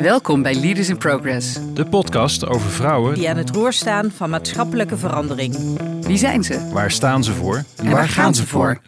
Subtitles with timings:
[0.00, 1.58] Welkom bij Leaders in Progress.
[1.74, 3.14] De podcast over vrouwen.
[3.14, 5.56] Die aan het roer staan van maatschappelijke verandering.
[6.00, 6.68] Wie zijn ze?
[6.72, 7.64] Waar staan ze voor?
[7.76, 8.80] En, waar, gaan ze voor?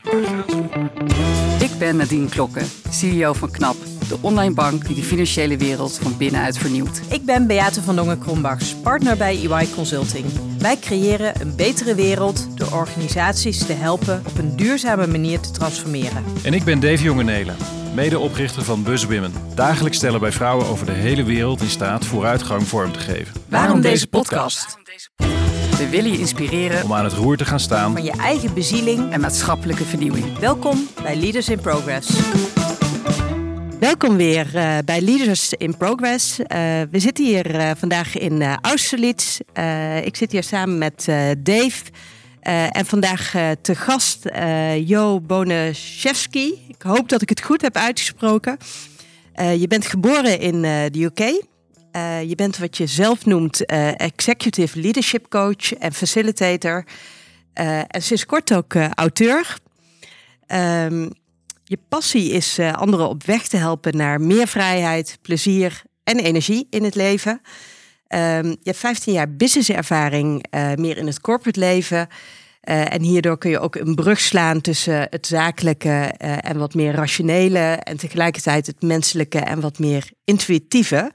[1.61, 3.77] Ik ben Nadine Klokken, CEO van KNAP,
[4.09, 7.01] de online bank die de financiële wereld van binnenuit vernieuwt.
[7.09, 10.25] Ik ben Beate van Dongen-Krombachs, partner bij EY Consulting.
[10.59, 16.25] Wij creëren een betere wereld door organisaties te helpen op een duurzame manier te transformeren.
[16.43, 17.57] En ik ben Dave Jongenelen,
[17.95, 19.33] medeoprichter van BuzzWomen.
[19.55, 23.35] Dagelijks stellen wij vrouwen over de hele wereld in staat vooruitgang vorm te geven.
[23.49, 24.77] Waarom deze podcast?
[25.79, 27.93] We willen je inspireren Om aan het roer te gaan staan.
[27.93, 29.13] Van je eigen bezieling.
[29.13, 30.39] en maatschappelijke vernieuwing.
[30.39, 32.11] Welkom bij Leaders in Progress.
[33.81, 36.39] Welkom weer eh, bij Leaders in Progress.
[36.39, 36.59] Eh,
[36.91, 39.39] we zitten hier eh, vandaag in eh, Austerlitz.
[39.53, 41.83] Eh, ik zit hier samen met eh, Dave.
[42.43, 46.65] Eh, en vandaag eh, te gast eh, Jo Bonaszewski.
[46.69, 48.57] Ik hoop dat ik het goed heb uitgesproken.
[49.57, 51.19] Je bent geboren in de UK.
[52.27, 56.85] Je bent wat je zelf noemt Executive Leadership Coach en Facilitator.
[57.53, 59.57] En sinds kort ook auteur.
[60.47, 61.09] Ehm,
[61.65, 66.85] je passie is anderen op weg te helpen naar meer vrijheid, plezier en energie in
[66.85, 67.41] het leven.
[68.13, 72.09] Ehm, je hebt 15 jaar businesservaring, eh, meer in het corporate leven.
[72.61, 76.75] Eh, en hierdoor kun je ook een brug slaan tussen het zakelijke eh, en wat
[76.75, 77.59] meer rationele.
[77.59, 81.11] En tegelijkertijd het menselijke en wat meer intuïtieve.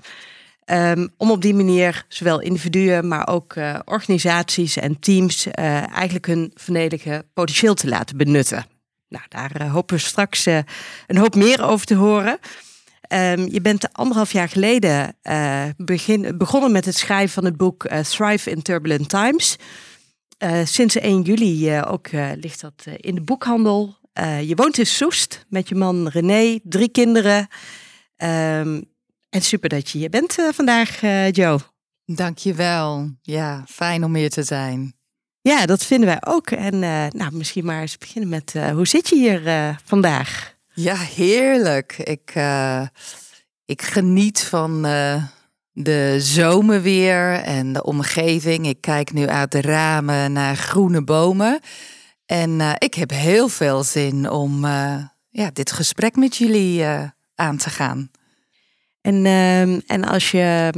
[0.66, 5.48] Ehm, om op die manier zowel individuen, maar ook organisaties en teams
[5.94, 8.66] eigenlijk hun volledige potentieel te laten benutten.
[9.10, 10.46] Nou, daar hopen we straks
[11.08, 12.40] een hoop meer over te horen.
[13.08, 17.84] Ehm, je bent anderhalf jaar geleden eh, begin, begonnen met het schrijven van het boek
[17.84, 19.56] eh, Thrive in Turbulent Times.
[20.38, 23.96] Eh, sinds 1 juli ook ligt dat in de boekhandel.
[24.42, 27.48] Je woont in Soest met je man René, drie kinderen.
[28.16, 28.82] Ehm,
[29.30, 31.60] en super dat je hier bent vandaag, Joe.
[32.06, 33.10] Dankjewel.
[33.22, 34.94] Ja, fijn om hier te zijn.
[35.42, 36.52] Ja, dat vinden wij ook.
[36.52, 36.80] En
[37.18, 40.57] nou, misschien maar eens beginnen met hoe zit je hier vandaag?
[40.80, 41.98] Ja, heerlijk.
[41.98, 42.82] Ik, eh,
[43.66, 45.24] ik geniet van eh,
[45.72, 48.68] de zomerweer en de omgeving.
[48.68, 51.60] Ik kijk nu uit de ramen naar groene bomen.
[52.26, 54.66] En eh, ik heb heel veel zin om
[55.30, 56.86] ja, dit gesprek met jullie
[57.36, 58.12] aan te gaan.
[59.02, 60.72] En, ehm, en als je,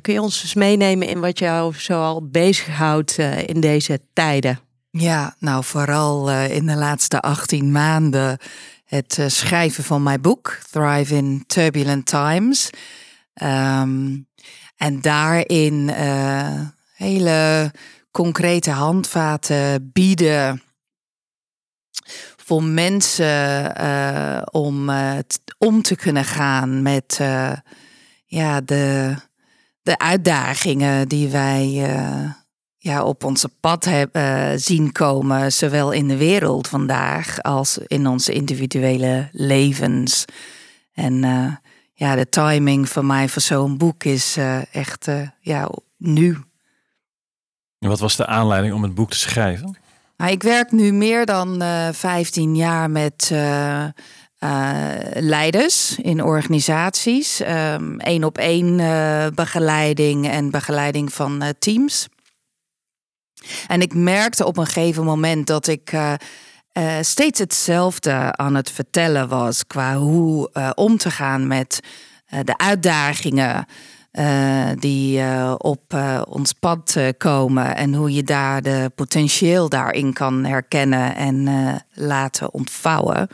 [0.00, 4.60] kun je ons eens meenemen in wat jou zoal bezighoudt in deze tijden?
[4.90, 8.38] Ja, nou vooral in de laatste 18 maanden
[8.94, 12.70] het eh, schrijven van mijn boek, Thrive in Turbulent Times.
[13.34, 14.18] Ehm,
[14.76, 16.60] en daarin eh,
[16.94, 17.70] hele
[18.10, 20.62] concrete handvaten bieden
[22.36, 24.90] voor mensen eh, om
[25.58, 27.20] om te kunnen gaan met
[28.26, 29.14] ja, de,
[29.82, 31.86] de uitdagingen die wij
[32.82, 38.06] ja, op onze pad hebben eh, zien komen, zowel in de wereld vandaag als in
[38.06, 40.24] onze individuele levens.
[40.94, 41.52] En eh,
[41.92, 46.38] ja, de timing van mij voor zo'n boek is eh, echt eh, ja, nu.
[47.78, 49.76] En wat was de aanleiding om het boek te schrijven?
[50.16, 53.34] Nou, ik werk nu meer dan eh 15 jaar met
[55.14, 57.40] leiders in organisaties.
[57.98, 58.76] Eén op één
[59.34, 62.08] begeleiding en begeleiding van teams.
[63.66, 66.12] En ik merkte op een gegeven moment dat ik eh,
[66.72, 71.80] eh, steeds hetzelfde aan het vertellen was qua hoe eh, om te gaan met
[72.44, 73.66] de uitdagingen
[74.78, 75.22] die
[75.56, 75.94] op
[76.28, 81.48] ons pad komen en hoe je daar de potentieel daarin kan herkennen en
[81.92, 83.28] laten ontvouwen.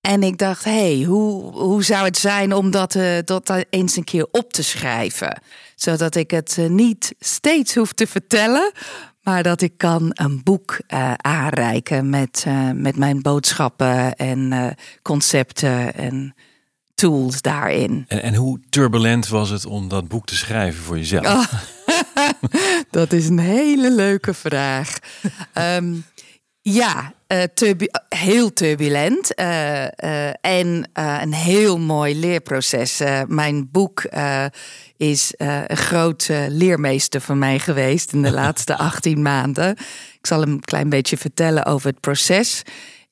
[0.00, 4.04] En ik dacht, hé, hey, hoe, hoe zou het zijn om dat, dat eens een
[4.04, 5.40] keer op te schrijven?
[5.76, 8.72] Zodat ik het eh, niet steeds hoef te vertellen,
[9.22, 15.94] maar dat ik kan een boek eh, aanreiken met, eh, met mijn boodschappen en concepten
[15.94, 16.34] en
[16.94, 18.04] tools daarin.
[18.08, 21.26] En, en hoe turbulent was het om dat boek te schrijven voor jezelf?
[21.26, 21.52] Oh,
[22.90, 24.98] dat is een hele leuke vraag.
[25.52, 25.94] Ehm,
[26.60, 33.02] ja, eh, turbu- heel turbulent eh, eh, en een heel mooi leerproces.
[33.26, 34.04] Mijn boek
[34.96, 39.70] is een groot leermeester voor mij geweest in de laatste 18 maanden.
[40.18, 42.62] Ik zal een klein beetje vertellen over het proces.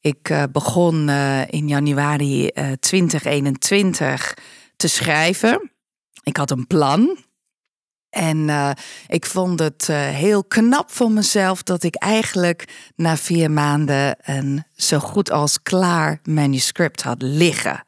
[0.01, 1.11] Ik begon
[1.51, 4.35] in januari eh, 2021
[4.77, 5.71] te schrijven.
[6.23, 7.19] Ik had een plan.
[8.15, 8.71] En eh,
[9.07, 14.65] ik vond het eh, heel knap van mezelf dat ik eigenlijk na vier maanden een
[14.77, 17.85] zo goed als klaar manuscript had liggen.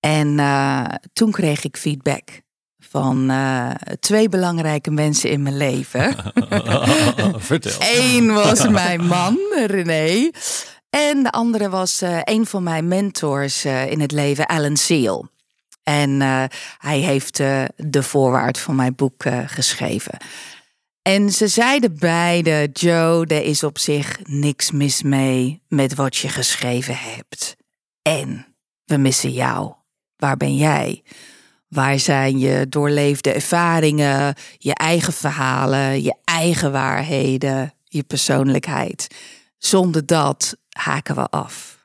[0.00, 2.40] En uh, toen kreeg ik feedback
[2.78, 3.32] van
[4.00, 6.14] twee belangrijke mensen in mijn leven.
[7.36, 7.78] Vertel.
[7.94, 10.30] Eén was mijn man, René.
[10.90, 15.28] En de andere was een van mijn mentors in het leven, Alan Seal.
[15.82, 16.20] En
[16.78, 17.36] hij heeft
[17.76, 20.18] de voorwaard van mijn boek geschreven.
[21.02, 26.28] En ze zeiden beide, Joe, er is op zich niks mis mee met wat je
[26.28, 27.56] geschreven hebt.
[28.02, 28.46] En
[28.84, 29.72] we missen jou.
[30.16, 31.02] Waar ben jij?
[31.68, 39.14] Waar zijn je doorleefde ervaringen, je eigen verhalen, je eigen waarheden, je persoonlijkheid?
[39.58, 41.79] Zonder dat haken we af.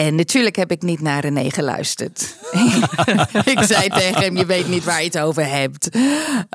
[0.00, 2.36] En natuurlijk heb ik niet naar René geluisterd.
[3.54, 5.96] ik zei tegen hem: Je weet niet waar je het over hebt.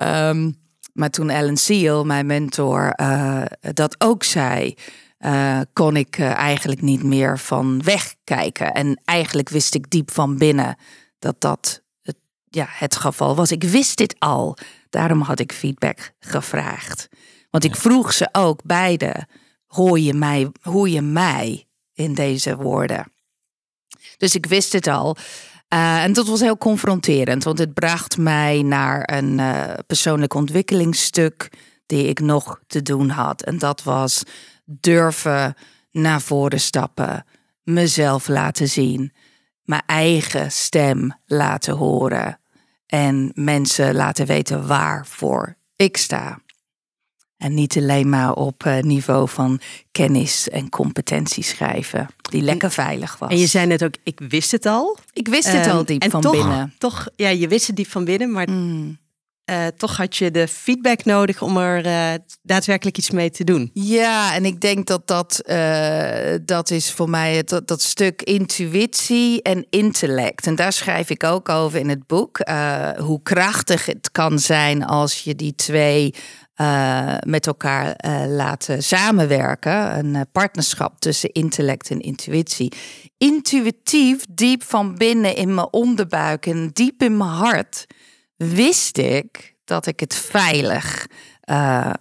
[0.03, 0.56] Um,
[0.94, 4.75] maar toen Alan Seal, mijn mentor, uh, dat ook zei,
[5.19, 8.74] uh, kon ik uh, eigenlijk niet meer van wegkijken.
[8.74, 10.77] En eigenlijk wist ik diep van binnen
[11.19, 12.18] dat dat het,
[12.50, 13.51] ja, het geval was.
[13.51, 14.57] Ik wist dit al.
[14.89, 17.07] Daarom had ik feedback gevraagd.
[17.50, 19.27] Want ik vroeg ze ook beide:
[19.65, 23.13] hoor je mij, hoor je mij in deze woorden?
[24.17, 25.17] Dus ik wist het al.
[25.73, 31.50] Uh, en dat was heel confronterend, want het bracht mij naar een uh, persoonlijk ontwikkelingsstuk
[31.85, 33.41] die ik nog te doen had.
[33.41, 34.23] En dat was
[34.65, 35.53] durven
[35.91, 37.25] naar voren stappen,
[37.63, 39.13] mezelf laten zien,
[39.63, 42.39] mijn eigen stem laten horen
[42.85, 46.39] en mensen laten weten waarvoor ik sta.
[47.37, 49.59] En niet alleen maar op uh, niveau van
[49.91, 53.29] kennis en competentie schrijven, die lekker veilig was.
[53.29, 54.97] En je zei net ook, ik wist het al.
[55.13, 56.73] Ik wist het al Um, diep en van toch, binnen.
[56.77, 58.97] Toch, ja, je wist het diep van binnen, maar Mm.
[59.45, 63.69] eh, toch had je de feedback nodig om er eh, daadwerkelijk iets mee te doen.
[63.73, 68.21] Ja, en ik denk dat dat, eh, dat is voor mij het, dat, dat stuk
[68.21, 70.47] intuïtie en intellect.
[70.47, 72.39] En daar schrijf ik ook over in het boek.
[72.39, 76.13] eh, hoe krachtig het kan zijn als je die twee
[76.55, 79.97] eh, met elkaar eh, laat samenwerken.
[79.97, 82.71] Een eh, partnerschap tussen intellect en intuïtie.
[83.17, 87.85] Intuïtief, diep van binnen in mijn onderbuik en diep in mijn hart,
[88.35, 91.07] wist ik dat ik het veilig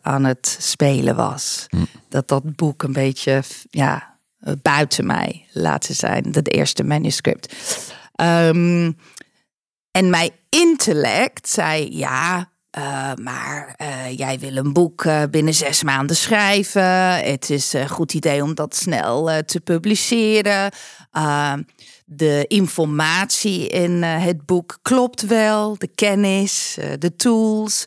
[0.02, 1.66] aan het spelen was.
[2.08, 4.18] Dat dat boek een beetje ja,
[4.62, 6.32] buiten mij laten zijn.
[6.32, 7.54] Dat eerste manuscript.
[8.14, 8.92] Ehm,
[9.90, 12.52] en mijn intellect zei ja.
[12.74, 17.14] Eh, maar eh, jij wil een boek eh, binnen zes maanden schrijven.
[17.14, 20.72] Het is een goed idee om dat snel te publiceren.
[21.12, 21.62] Ehm,
[22.04, 25.78] de informatie in het boek klopt wel.
[25.78, 27.84] De kennis, de tools.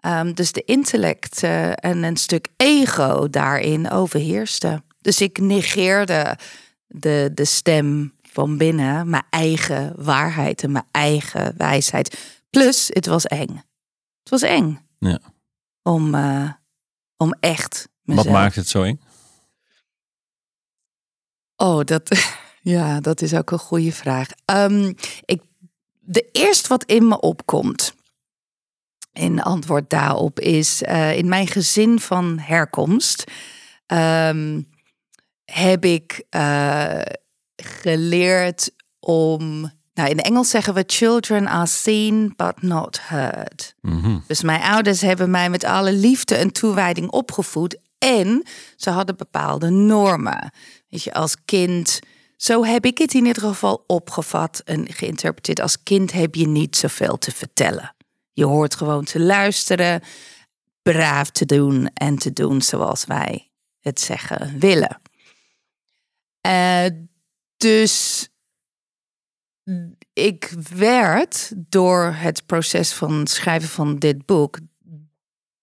[0.00, 1.42] Ehm, dus de intellect
[1.74, 4.82] en een stuk ego daarin overheerste.
[5.00, 6.38] Dus ik negeerde
[6.86, 12.18] de, de stem van binnen, mijn eigen waarheid en mijn eigen wijsheid.
[12.50, 13.68] Plus, het was eng.
[14.30, 15.20] Het was eng Ja.
[15.82, 16.52] om, eh,
[17.16, 18.26] om echt mezelf...
[18.26, 19.00] Wat maakt het zo eng?
[21.56, 22.10] Oh, dat,
[22.74, 24.28] ja, dat is ook een goede vraag.
[24.44, 24.92] Ehm,
[25.24, 25.42] ik,
[25.98, 27.94] de eerste wat in me opkomt,
[29.12, 33.24] in antwoord daarop, is eh, in mijn gezin van herkomst
[33.86, 34.62] ehm,
[35.44, 37.02] heb ik eh,
[37.56, 39.72] geleerd om.
[40.00, 43.74] Nou, in Engels zeggen we: children are seen but not heard.
[43.80, 44.18] Mhm.
[44.26, 47.78] Dus mijn ouders hebben mij met alle liefde en toewijding opgevoed.
[47.98, 48.46] En
[48.76, 50.52] ze hadden bepaalde normen.
[50.88, 51.98] Weet je, als kind,
[52.36, 55.60] zo heb ik het in ieder geval opgevat en geïnterpreteerd.
[55.60, 57.94] Als kind heb je niet zoveel te vertellen.
[58.32, 60.02] Je hoort gewoon te luisteren,
[60.82, 65.00] braaf te doen en te doen zoals wij het zeggen willen.
[66.40, 66.86] Eh,
[67.56, 68.28] dus
[70.12, 74.58] ik werd door het proces van schrijven van dit boek,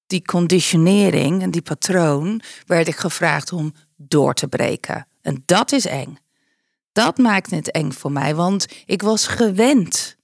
[0.07, 5.07] die conditionering en die patroon, werd ik gevraagd om door te breken.
[5.21, 6.17] En dat is eng.
[6.91, 10.15] Dat maakt het eng voor mij, want ik was gewend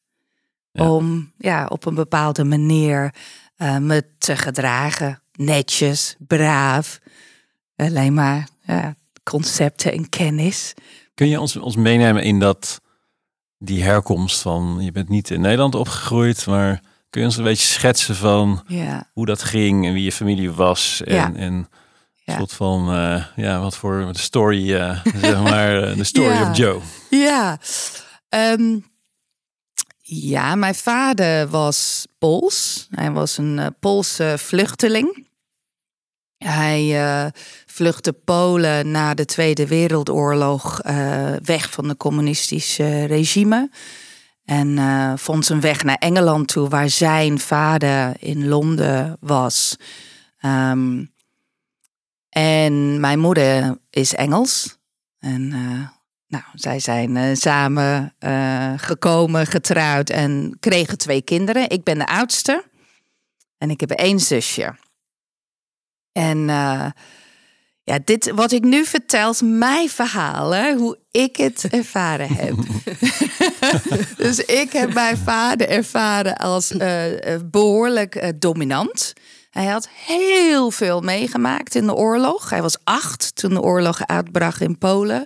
[0.72, 0.92] Ja.
[0.92, 3.13] om ja, op een bepaalde manier
[3.56, 5.22] eh, me te gedragen.
[5.34, 7.00] Netjes, braaf.
[7.75, 10.74] Alleen maar ja, concepten en kennis.
[11.13, 12.82] Kun je ons, ons meenemen in dat,
[13.63, 17.67] die herkomst van, je bent niet in Nederland opgegroeid, maar kun je ons een beetje
[17.67, 21.34] schetsen van Ja, hoe dat ging en wie je familie was en, Ja.
[21.36, 21.67] en
[22.25, 22.38] Ja.
[22.38, 26.79] soort van, eh, ja, wat voor story, eh, zeg maar, eh, de story of Joe.
[27.10, 27.58] Ja.
[28.29, 28.79] Ehm,
[30.01, 32.88] ja, mijn vader was Pools.
[32.89, 35.23] Hij was een Poolse vluchteling.
[36.44, 37.32] Hij eh,
[37.66, 43.70] vluchtte Polen na de Tweede Wereldoorlog eh, weg van de communistische regime.
[44.46, 49.76] En uh, vond zijn weg naar Engeland toe, waar zijn vader in Londen was.
[50.46, 51.12] Um,
[52.30, 54.78] en mijn moeder is Engels.
[55.20, 55.88] En uh,
[56.28, 58.14] nou, zij zijn uh, samen
[58.78, 61.70] gekomen, getrouwd en kregen twee kinderen.
[61.70, 62.64] Ik ben de oudste.
[63.58, 64.76] En ik heb één zusje.
[66.13, 66.50] En
[67.86, 72.55] ja, dit wat ik nu vertel is mijn verhaal, hè, hoe ik het ervaren heb.
[74.25, 77.05] dus ik heb mijn vader ervaren als uh,
[77.46, 79.13] behoorlijk uh, dominant.
[79.50, 82.50] Hij had heel veel meegemaakt in de oorlog.
[82.50, 85.25] Hij was acht toen de oorlog uitbrak in Polen.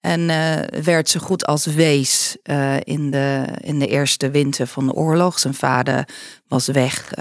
[0.00, 2.36] En uh, werd zo goed als wees
[2.82, 5.38] in, de, in de eerste winter van de oorlog.
[5.38, 6.08] Zijn vader
[6.48, 7.12] was weg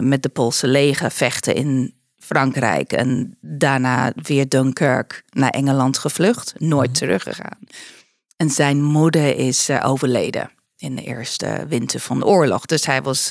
[0.00, 6.90] met de Poolse leger vechten in Frankrijk en daarna weer Dunkirk naar Engeland gevlucht, nooit
[6.90, 6.98] mhm.
[6.98, 7.58] teruggegaan.
[8.36, 12.66] En zijn moeder is uh, overleden in de eerste winter van de oorlog.
[12.66, 13.30] Dus hij was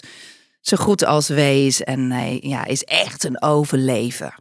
[0.61, 4.33] zo goed als wees en hij ja, is echt een overleven.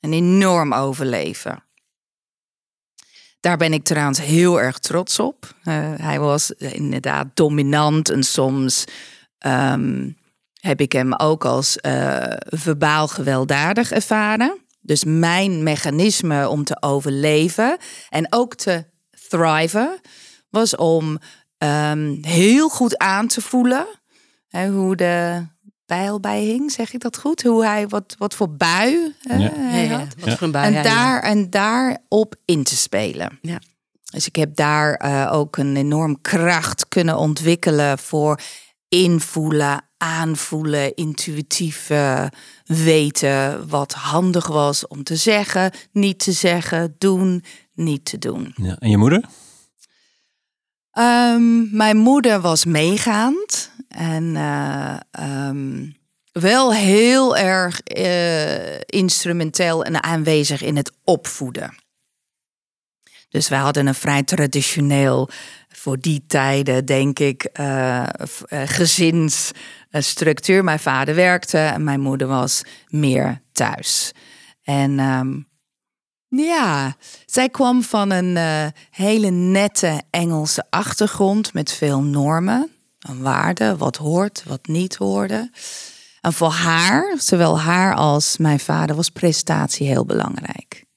[0.00, 1.62] Een enorm overleven.
[3.40, 5.54] Daar ben ik trouwens heel erg trots op.
[5.64, 8.84] Uh, hij was inderdaad dominant en soms
[9.46, 10.16] um,
[10.58, 14.58] heb ik hem ook als uh, verbaal gewelddadig ervaren.
[14.80, 17.76] Dus mijn mechanisme om te overleven
[18.08, 18.84] en ook te
[19.28, 20.00] thriven
[20.50, 21.18] was om
[21.58, 23.86] um, heel goed aan te voelen
[24.48, 25.46] hè, hoe de
[25.86, 27.42] bijl bij hing, zeg ik dat goed?
[27.42, 29.50] Hoe hij wat, wat voor bui uh, ja.
[29.54, 30.14] hij had.
[30.16, 33.38] Ja, wat voor een bui en, daar, en daarop in te spelen.
[33.42, 33.60] Ja.
[34.10, 38.40] Dus ik heb daar uh, ook een enorm kracht kunnen ontwikkelen voor
[38.88, 42.26] invoelen, aanvoelen, intuïtief uh,
[42.64, 48.54] weten wat handig was om te zeggen, niet te zeggen, doen, niet te doen.
[48.56, 49.24] Ja, en je moeder?
[50.98, 54.96] Um, mijn moeder was meegaand en uh,
[55.48, 55.96] um,
[56.32, 61.74] wel heel erg uh, instrumenteel en aanwezig in het opvoeden.
[63.28, 65.30] Dus wij hadden een vrij traditioneel,
[65.78, 68.06] voor die tijden denk ik, uh,
[68.48, 70.64] gezinsstructuur.
[70.64, 74.12] Mijn vader werkte en mijn moeder was meer thuis.
[74.62, 75.48] En um,
[76.28, 83.78] ja, zij kwam van een uh, hele nette Engelse achtergrond met veel normen en waarden,
[83.78, 85.50] wat hoort, wat niet hoorde.
[86.20, 90.87] En voor haar, zowel haar als mijn vader, was prestatie heel belangrijk.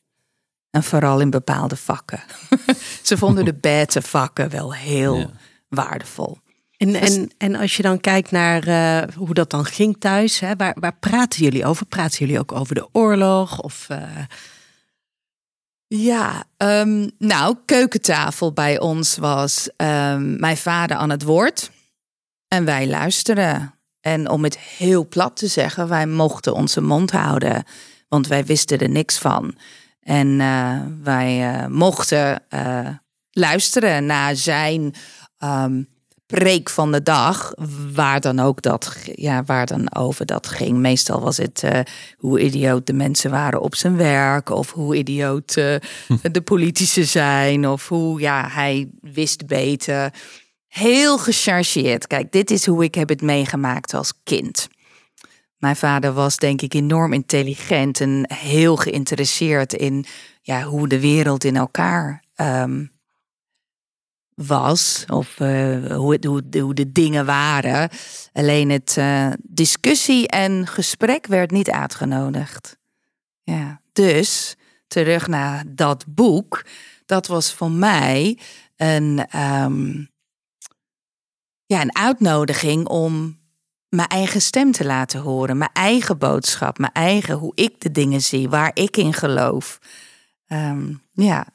[0.71, 2.23] En vooral in bepaalde vakken.
[3.01, 5.31] Ze vonden de bete vakken wel heel
[5.69, 6.37] waardevol.
[6.77, 10.39] En, dus- en, en als je dan kijkt naar uh, hoe dat dan ging thuis,
[10.39, 11.85] hè, waar, waar praten jullie over?
[11.85, 13.59] Praten jullie ook over de oorlog?
[13.59, 13.97] Of, uh...
[15.87, 21.71] Ja, um, nou, keukentafel bij ons was um, mijn vader aan het woord.
[22.47, 23.75] En wij luisteren.
[24.01, 27.63] En om het heel plat te zeggen, wij mochten onze mond houden,
[28.07, 29.55] want wij wisten er niks van.
[30.01, 32.87] En uh, wij uh, mochten uh,
[33.31, 34.93] luisteren naar zijn
[35.39, 35.87] um,
[36.25, 37.53] preek van de dag,
[37.93, 40.77] waar dan ook dat, ja, waar dan over dat ging.
[40.77, 41.63] Meestal was het
[42.17, 45.53] hoe idioot de mensen waren op zijn werk, of hoe idioot
[46.31, 50.13] de politici zijn, of hoe ja, hij wist beter.
[50.67, 52.07] Heel gechargeerd.
[52.07, 54.67] Kijk, dit is hoe ik heb het meegemaakt als kind.
[55.61, 60.05] Mijn vader was denk ik enorm intelligent en heel geïnteresseerd in
[60.41, 62.91] ja, hoe de wereld in elkaar um,
[64.33, 65.05] was.
[65.07, 67.89] Of uh, hoe, hoe, hoe, de dingen waren.
[68.33, 72.77] Alleen het uh, discussie en gesprek werd niet uitgenodigd.
[73.43, 74.55] Ja, dus
[74.87, 76.65] terug naar dat boek.
[77.05, 78.37] Dat was voor mij
[78.75, 80.09] een, um,
[81.65, 83.40] ja, een uitnodiging om
[83.95, 88.21] mijn eigen stem te laten horen, mijn eigen boodschap, mijn eigen hoe ik de dingen
[88.21, 89.79] zie, waar ik in geloof.
[90.47, 91.47] Um, ja.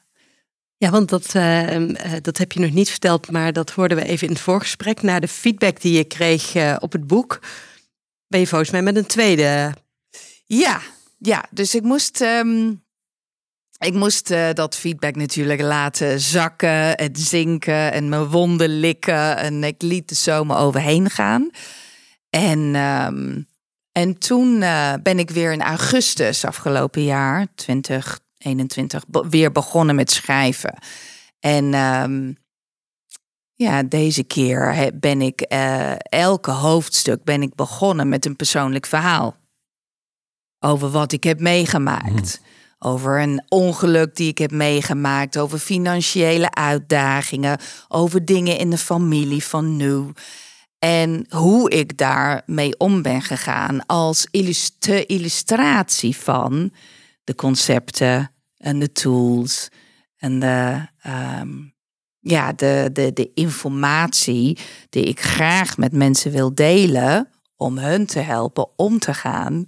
[0.77, 4.27] Ja, want dat, uh, dat heb je nog niet verteld, maar dat hoorden we even
[4.27, 5.01] in het voorgesprek.
[5.01, 7.39] Na de feedback die je kreeg uh, op het boek,
[8.27, 9.73] ben je volgens mij met een tweede.
[10.45, 10.81] Ja,
[11.17, 11.45] ja.
[11.51, 12.83] Dus ik moest, um,
[13.77, 19.37] ik moest uh, dat feedback natuurlijk laten zakken, het zinken en mijn wonden likken.
[19.37, 21.49] En ik liet de zomer overheen gaan.
[22.29, 23.47] En, um,
[23.91, 30.77] en toen uh, ben ik weer in augustus afgelopen jaar, 2021, weer begonnen met schrijven.
[31.39, 32.37] En um,
[33.53, 39.35] ja, deze keer ben ik uh, elke hoofdstuk ben ik begonnen met een persoonlijk verhaal.
[40.59, 42.41] Over wat ik heb meegemaakt.
[42.79, 49.43] over een ongeluk die ik heb meegemaakt, over financiële uitdagingen, over dingen in de familie
[49.43, 50.11] van nu.
[50.79, 54.27] En hoe ik daarmee om ben gegaan als
[55.05, 56.71] illustratie van
[57.23, 59.69] de concepten en de tools
[60.17, 61.49] en de, ehm,
[62.19, 64.57] ja, de, de, de informatie
[64.89, 69.67] die ik graag met mensen wil delen om hun te helpen om te gaan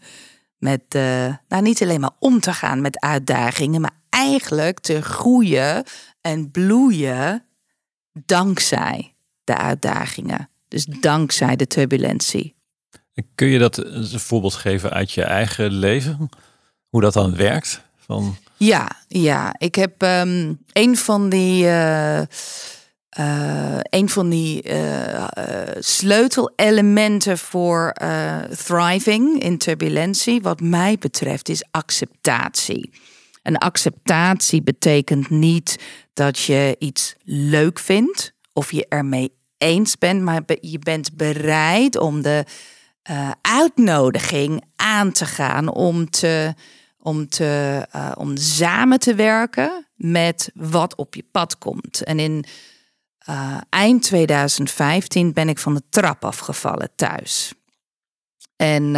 [0.57, 5.83] met, uh, nou niet alleen maar om te gaan met uitdagingen, maar eigenlijk te groeien
[6.21, 7.45] en bloeien
[8.11, 10.49] dankzij de uitdagingen.
[10.69, 12.55] Dus dankzij de turbulentie.
[13.35, 16.29] Kun je dat een voorbeeld geven uit je eigen leven?
[16.89, 17.81] Hoe dat dan werkt?
[17.97, 18.37] Van...
[18.57, 21.63] Ja, ja, ik heb um, een van die.
[21.63, 22.21] Uh,
[23.19, 25.27] uh, een van die uh,
[25.79, 27.93] sleutelelementen voor
[28.63, 32.91] thriving in turbulentie, wat mij betreft, is acceptatie.
[33.41, 35.79] En acceptatie betekent niet
[36.13, 42.21] dat je iets leuk vindt of je ermee eens bent, maar je bent bereid om
[42.21, 42.45] de
[43.41, 46.53] uitnodiging aan te gaan om te
[47.01, 52.03] om, te, uh, om samen te werken met wat op je pad komt.
[52.03, 52.45] En in
[53.29, 57.53] uh, eind 2015 ben ik van de trap afgevallen thuis.
[58.55, 58.95] En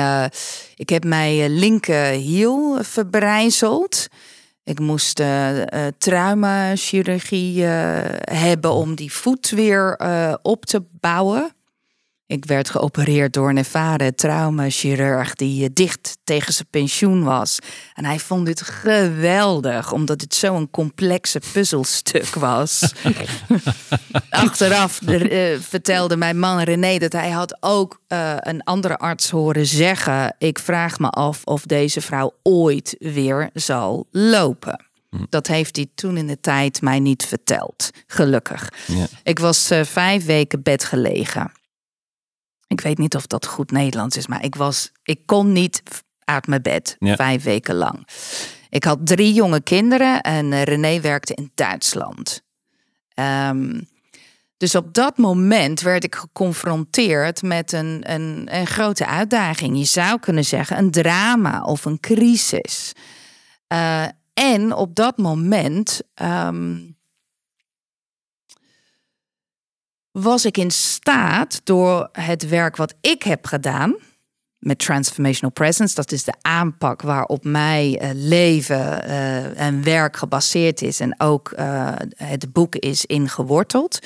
[0.75, 4.07] ik heb mijn linkerhiel verbrijzeld.
[4.71, 5.49] Ik moest uh,
[5.97, 7.63] traumachirurgie
[8.31, 9.99] hebben om die voet weer
[10.41, 11.51] op te bouwen.
[12.31, 17.59] Ik werd geopereerd door een ervaren traumachirurg die eh, dicht tegen zijn pensioen was.
[17.93, 22.93] En hij vond dit geweldig, omdat het zo'n complexe puzzelstuk was.
[24.29, 29.65] Achteraf uh, vertelde mijn man René dat hij had ook uh, een andere arts horen
[29.65, 30.35] zeggen...
[30.37, 34.85] ik vraag me af of deze vrouw ooit weer zal lopen.
[35.09, 35.17] Hm.
[35.29, 38.69] Dat heeft hij toen in de tijd mij niet verteld, gelukkig.
[38.87, 39.07] Ja.
[39.23, 41.51] Ik was uh, vijf weken bed gelegen.
[42.71, 45.83] Ik weet niet of dat goed Nederlands is, maar ik was, ik kon niet
[46.23, 48.07] uit mijn bed vijf weken lang.
[48.69, 52.43] Ik had drie jonge kinderen en uh, René werkte in Duitsland.
[53.15, 53.89] Um,
[54.57, 59.77] dus op dat moment werd ik geconfronteerd met een, een, een grote uitdaging.
[59.77, 62.93] Je zou kunnen zeggen een drama of een crisis.
[63.73, 66.97] Uh, en op dat moment um,
[70.11, 73.95] was ik in staat door het werk wat ik heb gedaan
[74.57, 80.81] met Transformational Presence, dat is de aanpak waarop mijn uh, leven uh, en werk gebaseerd
[80.81, 83.99] is en ook uh, het boek is ingeworteld,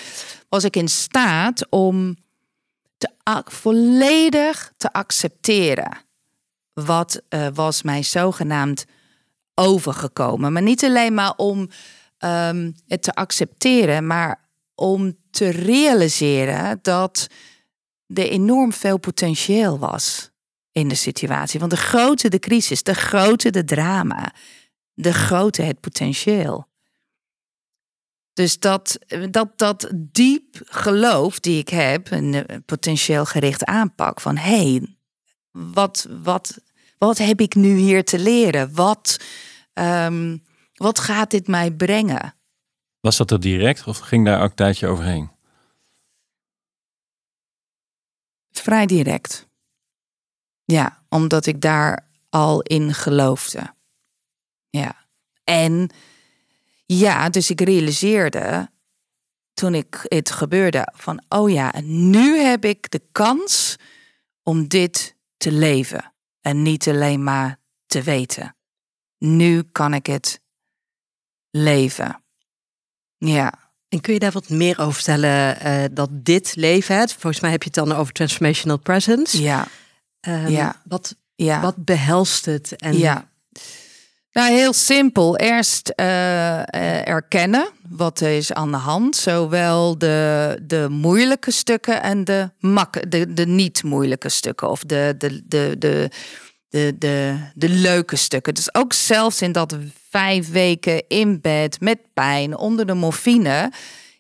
[0.49, 2.15] was ik in staat om
[3.45, 5.97] volledig te accepteren
[6.73, 7.21] wat
[7.53, 8.85] was mij zogenaamd
[9.53, 10.53] overgekomen.
[10.53, 11.69] Maar niet alleen maar om
[12.19, 14.44] um, het te accepteren, maar
[14.75, 17.27] om te realiseren dat
[18.07, 20.31] er enorm veel potentieel was
[20.71, 21.59] in de situatie.
[21.59, 24.33] Want de groter de crisis, de groter de drama,
[24.93, 26.67] de groter het potentieel.
[28.33, 34.71] Dus dat, dat, dat diep geloof die ik heb, een potentieel gericht aanpak van hé,
[34.71, 34.97] hey,
[35.51, 36.57] wat, wat,
[36.97, 38.73] wat heb ik nu hier te leren?
[38.73, 39.19] Wat,
[39.73, 42.34] um, wat gaat dit mij brengen?
[43.05, 45.31] Was dat er direct of ging daar ook een tijdje overheen?
[48.51, 49.47] Vrij direct.
[50.63, 53.73] Ja, omdat ik daar al in geloofde.
[54.69, 55.07] Ja.
[55.43, 55.89] En
[56.85, 58.71] ja, dus ik realiseerde
[59.53, 63.75] toen ik het gebeurde van, oh ja, nu heb ik de kans
[64.43, 68.55] om dit te leven en niet alleen maar te weten.
[69.17, 70.41] Nu kan ik het
[71.49, 72.24] leven.
[73.27, 73.53] Ja.
[73.89, 77.51] En kun je daar wat meer over vertellen uh, dat dit leven, het, volgens mij
[77.51, 79.41] heb je het dan over transformational presence.
[79.41, 79.67] Ja.
[80.27, 80.81] Um, ja.
[80.83, 81.61] Wat, ja.
[81.61, 82.75] wat behelst het?
[82.75, 82.97] En...
[82.97, 83.27] Ja.
[84.31, 85.37] Nou, heel simpel.
[85.37, 89.15] Eerst uh, erkennen wat er is aan de hand.
[89.15, 94.69] Zowel de, de moeilijke stukken en de, mak de, de niet moeilijke stukken.
[94.69, 96.09] Of de, de, de, de,
[96.75, 98.53] de, de, de leuke stukken.
[98.53, 99.77] Dus ook zelfs in dat
[100.09, 103.71] vijf weken in bed met pijn onder de morfine.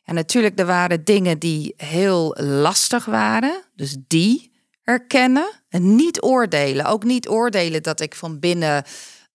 [0.03, 3.63] En natuurlijk, er waren dingen die heel lastig waren.
[3.75, 6.85] Dus die herkennen en niet oordelen.
[6.85, 8.83] Ook niet oordelen dat ik van binnen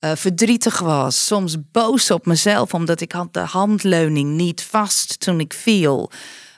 [0.01, 1.27] uh, verdrietig was.
[1.27, 6.11] Soms boos op mezelf omdat ik had de handleuning niet vast toen ik viel.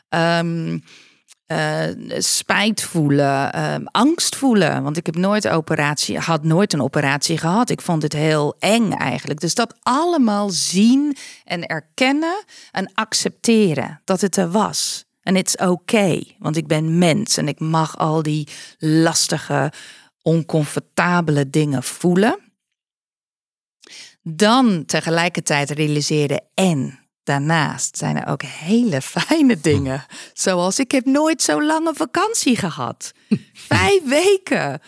[0.08, 0.84] Um,
[1.52, 4.82] uh, spijt voelen, uh, angst voelen.
[4.82, 7.70] Want ik heb nooit operatie, had nooit een operatie gehad.
[7.70, 9.40] Ik vond het heel eng eigenlijk.
[9.40, 15.04] Dus dat allemaal zien en erkennen en accepteren dat het er was.
[15.22, 19.72] En is oké, okay, want ik ben mens en ik mag al die lastige,
[20.22, 22.38] oncomfortabele dingen voelen.
[24.22, 30.04] Dan tegelijkertijd realiseerde en daarnaast zijn er ook hele fijne dingen.
[30.32, 33.12] Zoals ik heb nooit zo lange vakantie gehad.
[33.68, 34.80] Vijf weken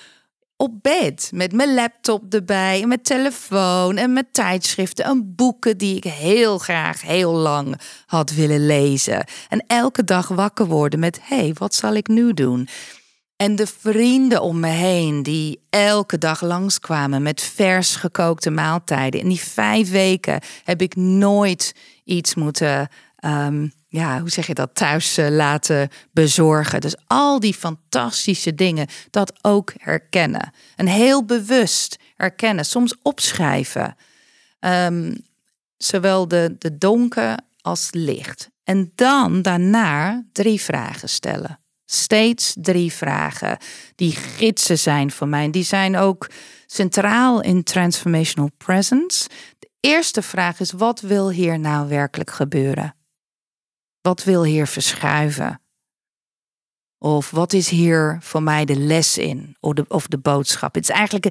[0.56, 5.96] op bed met mijn laptop erbij en mijn telefoon en mijn tijdschriften en boeken die
[5.96, 9.24] ik heel graag heel lang had willen lezen.
[9.48, 12.68] En elke dag wakker worden met hé, hey, wat zal ik nu doen?
[13.36, 19.20] En de vrienden om me heen die elke dag langskwamen met vers gekookte maaltijden.
[19.20, 22.88] In die vijf weken heb ik nooit iets moeten,
[23.24, 26.80] um, ja, hoe zeg je dat, thuis uh, laten bezorgen.
[26.80, 30.52] Dus al die fantastische dingen, dat ook herkennen.
[30.76, 33.96] En heel bewust herkennen, soms opschrijven.
[34.60, 35.16] Um,
[35.76, 38.50] zowel de, de donker als licht.
[38.64, 41.58] En dan daarna drie vragen stellen.
[41.84, 43.58] Steeds drie vragen
[43.94, 45.50] die gidsen zijn voor mij.
[45.50, 46.30] Die zijn ook
[46.66, 49.28] centraal in Transformational Presence.
[49.58, 52.96] De eerste vraag is: wat wil hier nou werkelijk gebeuren?
[54.00, 55.60] Wat wil hier verschuiven?
[56.98, 59.56] Of wat is hier voor mij de les in?
[59.60, 60.74] Of de, of de boodschap?
[60.74, 61.24] Het is eigenlijk.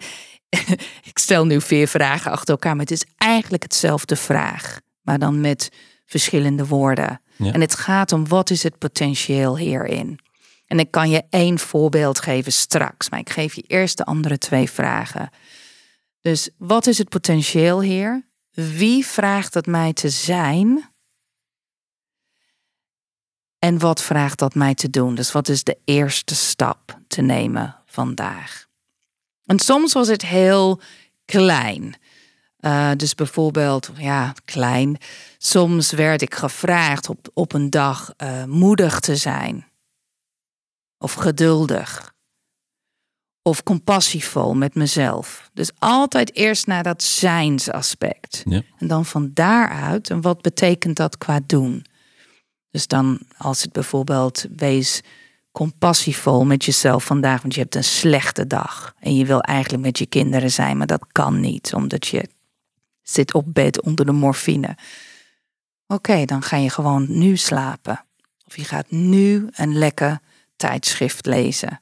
[1.11, 5.41] ik stel nu vier vragen achter elkaar, maar het is eigenlijk hetzelfde vraag, maar dan
[5.41, 5.69] met
[6.05, 7.21] verschillende woorden.
[7.37, 10.19] En het gaat om wat is het potentieel hierin?
[10.73, 14.37] En ik kan je één voorbeeld geven straks, maar ik geef je eerst de andere
[14.37, 15.29] twee vragen.
[16.21, 18.27] Dus wat is het potentieel hier?
[18.51, 20.89] Wie vraagt het mij te zijn?
[23.59, 25.15] En wat vraagt dat mij te doen?
[25.15, 28.65] Dus wat is de eerste stap te nemen vandaag?
[29.45, 30.81] En soms was het heel
[31.25, 31.95] klein.
[32.59, 34.97] Uh, dus bijvoorbeeld, ja, klein.
[35.37, 39.71] Soms werd ik gevraagd op, op een dag uh, moedig te zijn
[41.03, 42.13] of geduldig
[43.41, 45.49] of compassievol met mezelf.
[45.53, 48.43] Dus altijd eerst naar dat zijnsaspect.
[48.45, 48.61] Ja.
[48.77, 51.85] En dan van daaruit, en wat betekent dat qua doen?
[52.69, 55.01] Dus dan als het bijvoorbeeld wees
[55.51, 59.97] compassievol met jezelf vandaag, want je hebt een slechte dag en je wil eigenlijk met
[59.97, 62.29] je kinderen zijn, maar dat kan niet, omdat je
[63.01, 64.77] zit op bed onder de morfine.
[65.87, 68.05] Oké, dan ga je gewoon nu slapen.
[68.45, 70.19] Of je gaat nu een lekker
[70.69, 71.81] tijdschrift lezen.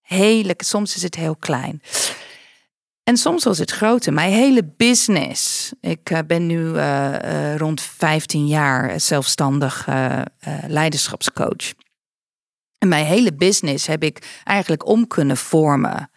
[0.00, 1.82] Hele, soms is het heel klein.
[3.02, 4.12] En soms was het groter.
[4.12, 5.72] Mijn hele business.
[5.80, 9.88] Ik uh, ben nu uh, uh, rond 15 jaar zelfstandig
[10.66, 11.72] leiderschapscoach.
[12.78, 16.10] En mijn hele business heb ik eigenlijk om kunnen vormen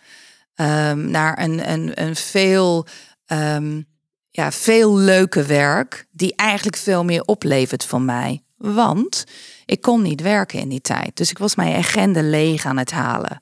[0.55, 2.85] um, naar een, een, een veel,
[3.27, 3.85] um,
[4.29, 8.43] ja, veel leuke werk, die eigenlijk veel meer oplevert voor mij.
[8.57, 9.23] Want
[9.65, 11.17] ik kon niet werken in die tijd.
[11.17, 13.41] Dus ik was mijn agenda leeg aan het halen.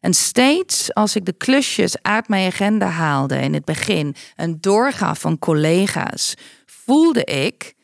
[0.00, 5.20] En steeds als ik de klusjes uit mijn agenda haalde in het begin en doorgaf
[5.20, 6.34] van collega's,
[6.66, 7.74] voelde ik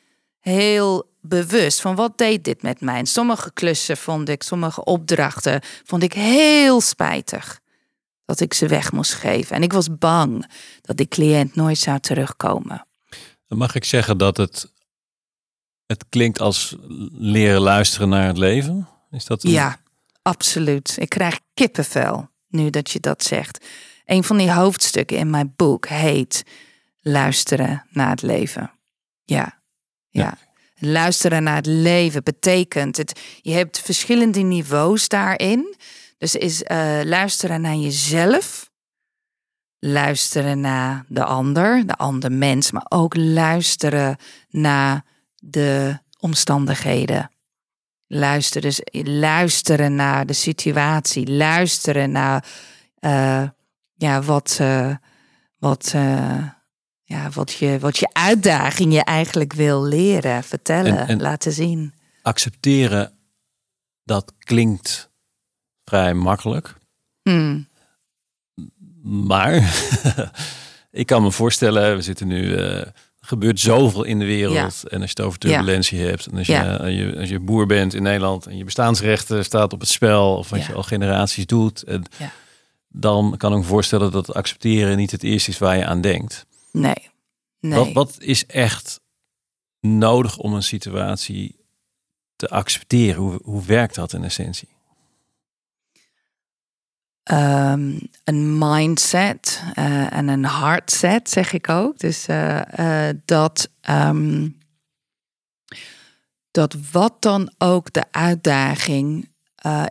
[0.41, 2.99] heel bewust van wat deed dit met mij.
[2.99, 7.61] En sommige klussen vond ik, sommige opdrachten vond ik heel spijtig
[8.25, 9.57] dat ik ze weg moest geven.
[9.57, 12.87] En ik was bang dat die cliënt nooit zou terugkomen.
[13.49, 14.73] Mag ik zeggen dat het
[15.87, 16.77] het klinkt als
[17.13, 18.89] leren luisteren naar het leven.
[19.11, 19.43] Is dat?
[19.43, 19.79] Ja,
[20.23, 20.97] absoluut.
[20.99, 23.65] Ik krijg kippenvel nu dat je dat zegt.
[24.05, 26.45] Een van die hoofdstukken in mijn boek heet
[27.07, 28.71] Luisteren naar het leven.
[29.25, 29.61] Ja,
[30.09, 30.39] ja.
[30.79, 33.21] Luisteren naar het leven betekent het.
[33.41, 35.77] Je hebt verschillende niveaus daarin.
[36.19, 38.71] Dus is uh, luisteren naar jezelf,
[39.79, 44.17] luisteren naar de ander, de ander mens, maar ook luisteren
[44.49, 45.05] naar
[45.51, 47.31] de omstandigheden.
[48.07, 52.45] Luisteren, dus luisteren naar de situatie, luisteren naar
[53.01, 53.49] uh,
[53.95, 54.95] ja, wat, uh,
[55.59, 56.49] wat, uh,
[57.03, 61.95] ja, wat, je, wat je uitdaging je eigenlijk wil leren, vertellen, en, laten zien.
[62.23, 63.13] Accepteren,
[64.05, 65.11] dat klinkt
[65.85, 66.75] vrij makkelijk.
[67.23, 67.69] Hmm.
[69.03, 69.75] Maar
[70.91, 72.57] ik kan me voorstellen, we zitten nu
[73.25, 74.89] gebeurt zoveel in de wereld.
[74.89, 76.27] En als je het over turbulentie hebt.
[76.27, 79.89] En als je, als je, boer bent in Nederland en je bestaansrechten staat op het
[79.89, 80.37] spel.
[80.37, 81.83] Of wat je al generaties doet.
[81.83, 82.05] En
[82.89, 86.47] dan kan ik me voorstellen dat accepteren niet het eerste is waar je aan denkt.
[86.73, 87.11] Nee.
[87.61, 87.79] nee.
[87.79, 89.01] Wat, wat is echt
[89.81, 91.57] nodig om een situatie
[92.37, 93.23] te accepteren?
[93.23, 94.74] Hoe, hoe werkt dat in essentie?
[97.33, 101.99] Um, een mindset uh, en een heartset, zeg ik ook.
[101.99, 104.59] Dus uh, uh, dat, um,
[106.51, 109.33] dat wat dan ook de uitdaging,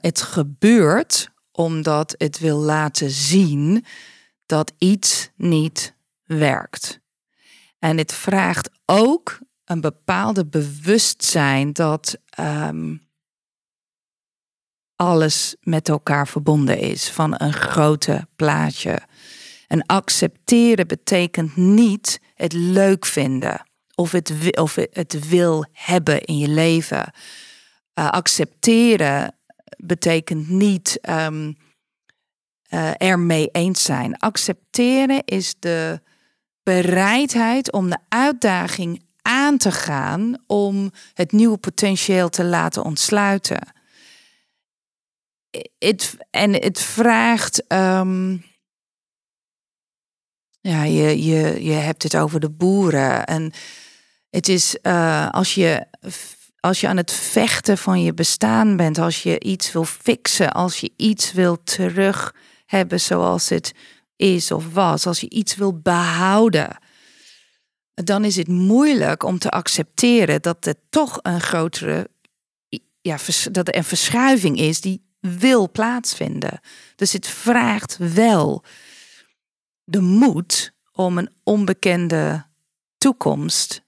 [0.02, 3.86] het gebeurt omdat het wil laten zien
[4.46, 7.00] dat iets niet werkt.
[7.80, 13.02] En het vraagt ook een bepaalde bewustzijn dat um,
[15.04, 19.02] alles met elkaar verbonden is, van een grote plaatje.
[19.68, 26.48] En accepteren betekent niet het leuk vinden of het, of het wil hebben in je
[26.48, 27.14] leven.
[28.00, 29.36] Uh, accepteren
[29.78, 31.58] betekent niet um,
[32.70, 34.18] uh, ermee eens zijn.
[34.18, 36.02] Accepteren is de
[36.64, 43.74] bereidheid om de uitdaging aan te gaan om het nieuwe potentieel te laten ontsluiten.
[45.78, 47.64] Het, en het vraagt.
[47.68, 48.44] Um,
[50.62, 53.26] ja, je, je, je hebt het over de boeren.
[53.26, 53.52] En
[54.30, 55.88] het is uh, als je
[56.60, 60.80] als je aan het vechten van je bestaan bent, als je iets wil fixen, als
[60.80, 62.36] je iets wil terug
[62.66, 63.74] hebben zoals het
[64.16, 66.78] is of was, als je iets wil behouden,
[67.94, 72.10] dan is het moeilijk om te accepteren dat er toch een grotere,
[73.02, 73.18] ja,
[73.52, 76.60] dat er een verschuiving is die wil plaatsvinden.
[76.96, 78.64] Dus het vraagt wel
[79.84, 82.46] de moed om een onbekende
[82.98, 83.84] toekomst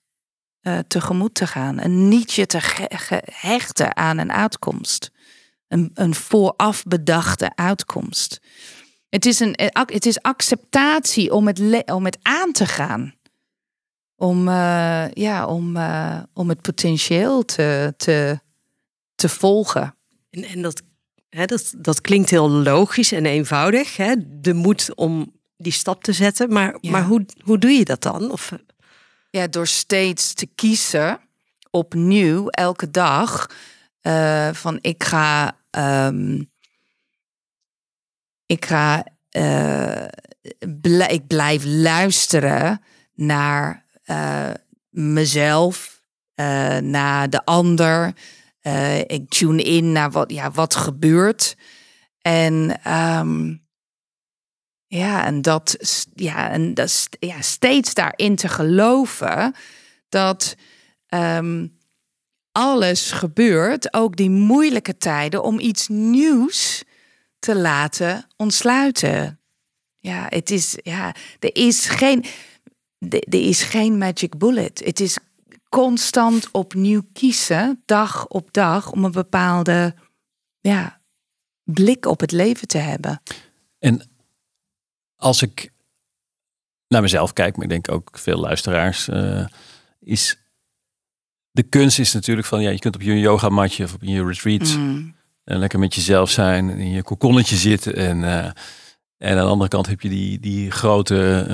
[0.62, 2.60] uh, tegemoet te gaan en niet je te
[3.32, 5.12] hechten aan een uitkomst.
[5.68, 8.42] Een, een vooraf bedachte uitkomst.
[9.10, 13.14] Het is, een, eh, het is acceptatie om het, om het aan te gaan.
[14.16, 15.78] Om, uh, ja, om,
[16.34, 18.40] om het potentieel te, te,
[19.16, 19.96] te volgen.
[20.30, 20.82] En, en dat,
[21.36, 23.98] hè, dat, dat klinkt heel logisch en eenvoudig.
[23.98, 24.14] Hè?
[24.42, 26.54] De moed om die stap te zetten.
[26.54, 26.92] Maar, ja.
[26.92, 28.32] maar hoe, hoe doe je dat dan?
[28.32, 28.52] Of...
[29.30, 31.20] Ja, door steeds te kiezen,
[31.70, 33.50] opnieuw, elke dag.
[34.02, 35.58] Uh, van ik ga
[36.08, 36.50] um,
[38.46, 40.06] ik ga, uh,
[41.08, 42.82] ik blijf luisteren
[43.14, 44.50] naar uh,
[44.90, 46.02] mezelf,
[46.82, 48.14] naar de ander.
[49.08, 51.56] Ik tune in naar wat, ja, wat gebeurt.
[52.22, 52.82] En
[53.20, 53.64] um,
[54.88, 55.78] ja, en dat,
[56.14, 59.56] ja, en dat, ja, steeds daarin te geloven
[60.10, 60.56] dat
[61.10, 61.78] um,
[62.52, 66.84] alles gebeurt, ook die moeilijke tijden, om iets nieuws
[67.40, 69.40] te laten ontsluiten.
[69.98, 72.26] Ja, het is, ja, er is geen,
[73.10, 74.82] er is geen magic bullet.
[74.86, 75.18] Het is
[75.76, 79.96] constant opnieuw kiezen, dag op dag, om een bepaalde
[80.60, 81.02] ja,
[81.64, 83.22] blik op het leven te hebben.
[83.80, 84.10] En
[85.16, 85.72] als ik
[86.88, 89.46] naar mezelf kijk, maar ik denk ook veel luisteraars, uh,
[90.00, 90.38] is
[91.52, 94.76] de kunst is natuurlijk van ja, je kunt op je yogamatje of op je retreat
[94.78, 95.16] mm.
[95.44, 97.96] En lekker met jezelf zijn, in je kokonnetje zitten.
[97.96, 98.52] En, uh,
[99.26, 101.48] en aan de andere kant heb je die, die grote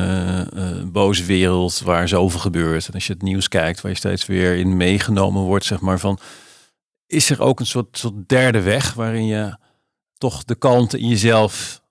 [0.55, 2.87] uh, boze wereld waar zoveel gebeurt.
[2.87, 5.99] En als je het nieuws kijkt, waar je steeds weer in meegenomen wordt, zeg maar
[5.99, 6.19] van.
[7.07, 9.57] Is er ook een soort, soort derde weg waarin je
[10.17, 11.81] toch de kalmte in jezelf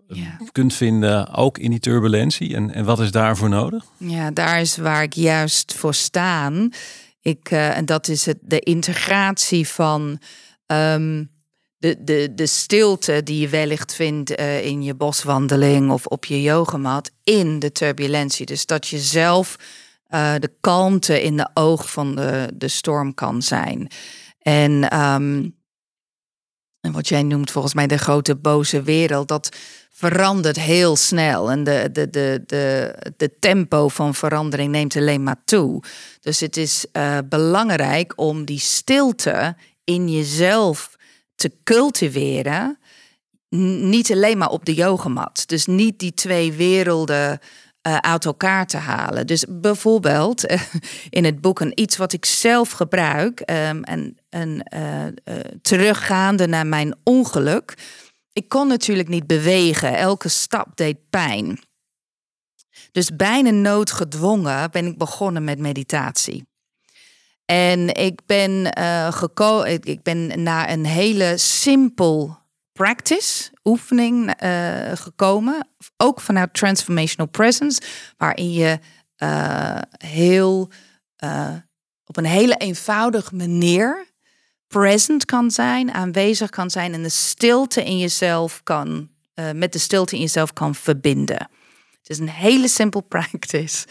[0.52, 2.54] kunt vinden, ook in die turbulentie?
[2.54, 3.84] En, en wat is daarvoor nodig?
[3.96, 6.52] Ja, daar is waar ik juist voor sta.
[7.20, 10.20] Ik, en dat is het, de integratie van.
[10.66, 11.30] Um,
[11.80, 16.42] de, de, de stilte die je wellicht vindt uh, in je boswandeling of op je
[16.42, 18.46] yogamat in de turbulentie.
[18.46, 19.56] Dus dat je zelf
[20.10, 23.90] uh, de kalmte in de oog van de, de storm kan zijn.
[24.38, 25.56] En, um,
[26.80, 29.56] en wat jij noemt volgens mij de grote boze wereld, dat
[29.90, 31.50] verandert heel snel.
[31.50, 35.82] En de, de, de, de, de tempo van verandering neemt alleen maar toe.
[36.20, 40.98] Dus het is uh, belangrijk om die stilte in jezelf
[41.40, 42.78] te cultiveren.
[43.48, 45.48] Niet alleen maar op de yogamat.
[45.48, 47.38] Dus niet die twee werelden
[47.86, 49.26] uh, uit elkaar te halen.
[49.26, 50.60] Dus bijvoorbeeld uh,
[51.10, 55.04] in het boek een iets wat ik zelf gebruik um, en, en uh,
[55.62, 57.74] teruggaande naar mijn ongeluk.
[58.32, 59.96] Ik kon natuurlijk niet bewegen.
[59.96, 61.60] Elke stap deed pijn.
[62.92, 66.48] Dus bijna noodgedwongen ben ik begonnen met meditatie.
[67.50, 72.38] En ik ben, uh, geko ik ben naar een hele simpel
[72.72, 75.68] practice, oefening uh, gekomen.
[75.96, 77.80] Ook vanuit Transformational Presence,
[78.16, 78.78] waarin je
[79.22, 80.70] uh, heel,
[82.04, 84.06] op een hele eenvoudige manier
[84.66, 89.10] present kan zijn, aanwezig kan zijn en de stilte in jezelf kan,
[89.54, 91.48] met de stilte in jezelf kan verbinden.
[91.98, 93.86] Het is een hele simpel practice.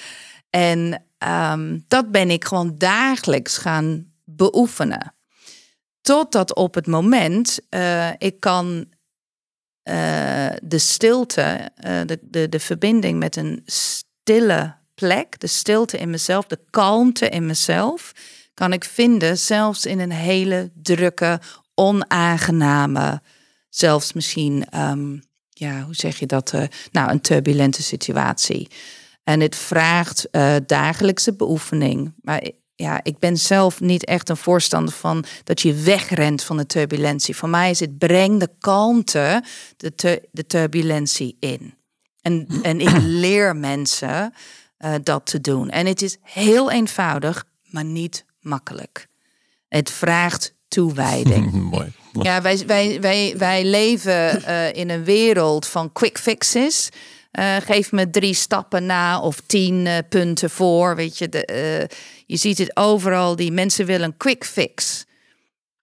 [0.50, 5.14] En um, dat ben ik gewoon dagelijks gaan beoefenen.
[6.02, 8.86] Totdat op het moment uh, ik kan
[9.84, 11.72] uh, de stilte,
[12.06, 17.46] de, de, de verbinding met een stille plek, de stilte in mezelf, de kalmte in
[17.46, 18.12] mezelf,
[18.54, 21.40] kan ik vinden, zelfs in een hele drukke,
[21.74, 23.22] onaangename,
[23.70, 26.54] zelfs misschien, um, ja, hoe zeg je dat?
[26.92, 28.70] Nou, een turbulente situatie.
[29.30, 32.14] En het vraagt uh, dagelijkse beoefening.
[32.22, 36.66] Maar ja, ik ben zelf niet echt een voorstander van dat je wegrent van de
[36.66, 37.36] turbulentie.
[37.36, 39.44] Voor mij is het breng de kalmte,
[39.78, 41.74] de, de turbulentie in.
[42.22, 44.34] En, en ik leer mensen
[44.80, 45.70] uh, dat te doen.
[45.70, 49.08] En het is heel eenvoudig, maar niet makkelijk.
[49.68, 51.52] Het vraagt toewijding.
[51.72, 51.92] Mooi.
[52.12, 56.90] Ja, wij, wij, wij, wij leven uh, in een wereld van quick fixes.
[57.32, 60.96] Uh, geef me drie stappen na of tien uh, punten voor.
[60.96, 61.90] Weet je, de,
[62.26, 63.36] je ziet het overal.
[63.36, 65.06] Die mensen willen een quick fix.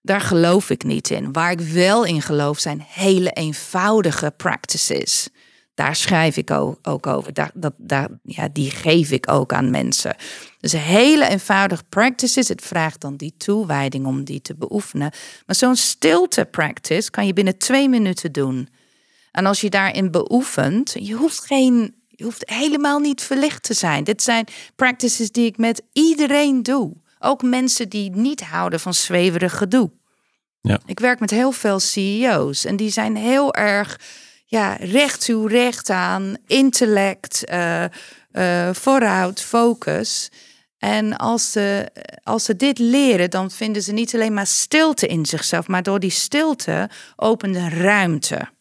[0.03, 1.33] Daar geloof ik niet in.
[1.33, 5.29] Waar ik wel in geloof zijn hele eenvoudige practices.
[5.75, 7.33] Daar schrijf ik ook, over.
[7.55, 10.17] Dat, ja, die geef ik ook aan mensen.
[10.61, 12.49] Dus hele eenvoudig practices.
[12.49, 15.11] Het vraagt dan die toewijding om die te beoefenen.
[15.47, 18.69] Maar zo'n stilte practice kan je binnen twee minuten doen.
[19.37, 21.95] En als je daarin beoefent, je hoeft geen.
[22.09, 24.05] Je hoeft helemaal niet verlicht te zijn.
[24.05, 24.47] Dit zijn
[24.77, 26.93] practices die ik met iedereen doe.
[27.19, 29.91] Ook mensen die niet houden van zweverig gedoe.
[30.61, 30.81] Ja.
[30.87, 34.01] Ik werk met heel veel CEO's en die zijn heel erg
[34.47, 37.85] ja, recht toe, recht aan, intellect, uh,
[38.33, 40.31] uh, vooruit, focus.
[40.79, 41.91] En als ze,
[42.23, 46.01] als ze dit leren, dan vinden ze niet alleen maar stilte in zichzelf, maar door
[46.01, 48.55] die stilte opent een ruimte.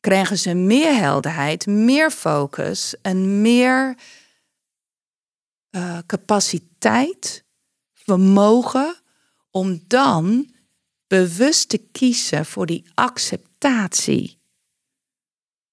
[0.00, 3.96] Krijgen ze meer helderheid, meer focus en meer
[5.70, 7.44] uh, capaciteit,
[7.94, 8.96] vermogen
[9.50, 10.54] om dan
[11.06, 14.38] bewust te kiezen voor die acceptatie.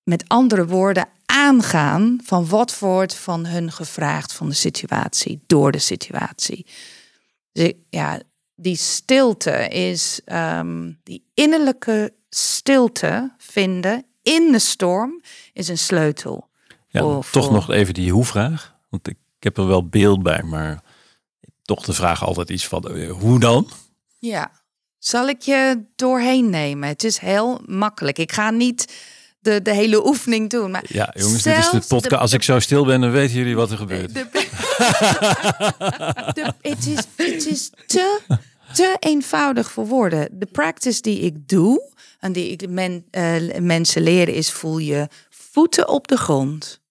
[0.04, 5.80] Met andere woorden, aangaan van wat wordt van hun gevraagd van de situatie, door de
[5.80, 6.66] situatie.
[7.52, 8.22] Dus ja,
[8.56, 15.22] die stilte is um, die innerlijke stilte vinden in de storm
[15.54, 16.48] is een sleutel.
[16.88, 18.76] Ja, voor, toch nog even die hoe-vraag.
[18.90, 20.84] Want ik, ik heb er wel beeld bij, maar
[21.62, 23.70] toch de vraag altijd iets van uh, hoe dan?
[24.20, 24.52] Ja,
[25.00, 26.88] zal ik je doorheen nemen?
[26.88, 28.18] Het is heel makkelijk.
[28.18, 28.94] Ik ga niet
[29.40, 30.72] de, de hele oefening doen.
[30.72, 32.22] Maar ja, jongens, dit is de podcast.
[32.22, 34.12] Als ik zo stil ben, dan weten jullie wat er gebeurt.
[36.62, 38.20] Het is, het is te,
[38.74, 40.30] te eenvoudig voor woorden.
[40.32, 41.82] De practice die ik doe
[42.19, 46.82] en die ik uh, mensen leren is: voel je voeten op de grond,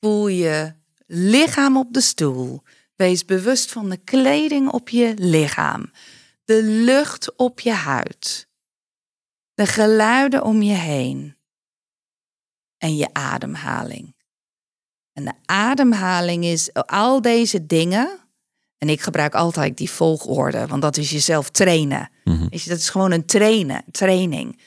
[0.00, 0.74] voel je
[1.06, 2.62] lichaam op de stoel.
[2.96, 5.90] Wees bewust van de kleding op je lichaam
[6.48, 8.48] de lucht op je huid,
[9.54, 11.36] de geluiden om je heen
[12.78, 14.16] en je ademhaling.
[15.12, 18.27] En de ademhaling is al deze dingen.
[18.78, 22.10] En ik gebruik altijd die volgorde, want dat is jezelf trainen.
[22.24, 24.60] Mm Dat is gewoon een trainen, training.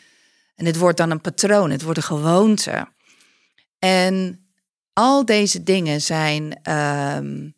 [0.56, 2.88] En het wordt dan een patroon, het wordt een gewoonte.
[3.80, 4.46] En
[4.94, 7.54] al deze dingen zijn um,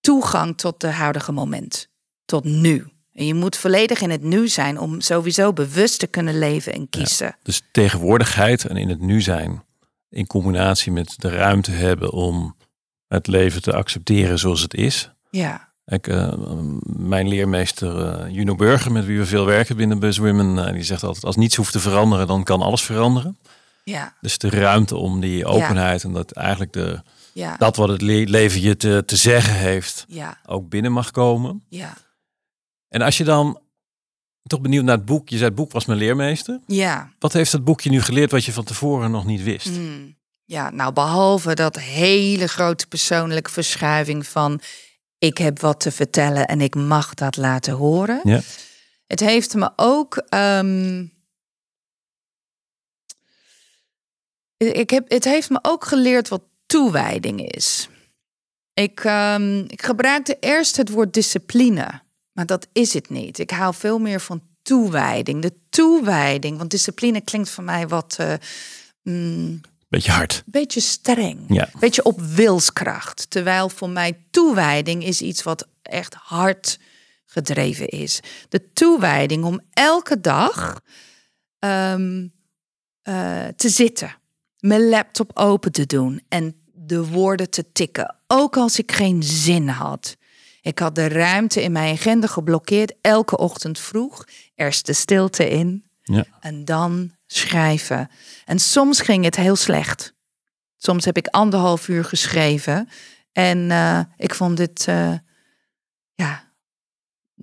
[0.00, 1.88] toegang tot de huidige moment,
[2.24, 2.86] tot nu.
[3.12, 6.88] En je moet volledig in het nu zijn om sowieso bewust te kunnen leven en
[6.88, 7.36] kiezen.
[7.42, 9.64] dus tegenwoordigheid en in het nu zijn,
[10.08, 12.56] in combinatie met de ruimte hebben om
[13.06, 15.10] het leven te accepteren zoals het is.
[15.30, 15.68] Ja.
[15.84, 16.32] Ik, uh,
[16.84, 20.82] mijn leermeester uh, Juno Burger, met wie we veel werken binnen Buzz Women, uh, die
[20.82, 23.38] zegt altijd: als niets hoeft te veranderen, dan kan alles veranderen.
[23.84, 24.16] Ja.
[24.20, 27.56] Dus de ruimte om die openheid en dat eigenlijk de, ja.
[27.56, 30.38] dat wat het le leven je te, te zeggen heeft, ja.
[30.46, 31.64] ook binnen mag komen.
[31.68, 31.96] Ja.
[32.88, 33.60] En als je dan
[34.42, 36.60] toch benieuwd naar het boek, je zei het boek was mijn leermeester.
[36.66, 37.12] Ja.
[37.18, 39.70] Wat heeft dat boekje nu geleerd wat je van tevoren nog niet wist?
[39.70, 40.18] Mm.
[40.44, 44.60] Ja, nou behalve dat hele grote persoonlijke verschuiving van
[45.20, 48.20] ik heb wat te vertellen en ik mag dat laten horen.
[48.24, 48.40] Ja.
[49.06, 50.26] Het heeft me ook.
[50.34, 51.12] Um,
[54.56, 57.88] ik heb, het heeft me ook geleerd wat toewijding is.
[58.74, 62.02] Ik, um, ik gebruikte eerst het woord discipline.
[62.32, 63.38] Maar dat is het niet.
[63.38, 65.42] Ik hou veel meer van toewijding.
[65.42, 68.16] De toewijding, want discipline klinkt voor mij wat.
[68.20, 68.34] Uh,
[69.02, 69.60] mm,
[69.90, 70.42] beetje hard.
[70.46, 71.44] Beetje streng.
[71.48, 71.68] Ja.
[71.78, 73.30] Beetje op wilskracht.
[73.30, 76.78] Terwijl voor mij toewijding is iets wat echt hard
[77.26, 78.20] gedreven is.
[78.48, 80.80] De toewijding om elke dag
[81.58, 82.26] ehm,
[83.02, 84.16] eh, te zitten,
[84.58, 89.68] mijn laptop open te doen en de woorden te tikken, ook als ik geen zin
[89.68, 90.16] had.
[90.62, 94.24] Ik had de ruimte in mijn agenda geblokkeerd, elke ochtend vroeg,
[94.54, 96.24] eerst de stilte in Ja.
[96.40, 98.10] en dan schrijven.
[98.44, 100.14] En soms ging het heel slecht.
[100.76, 102.88] Soms heb ik anderhalf uur geschreven
[103.32, 105.12] en eh, ik vond dit eh,
[106.14, 106.52] ja,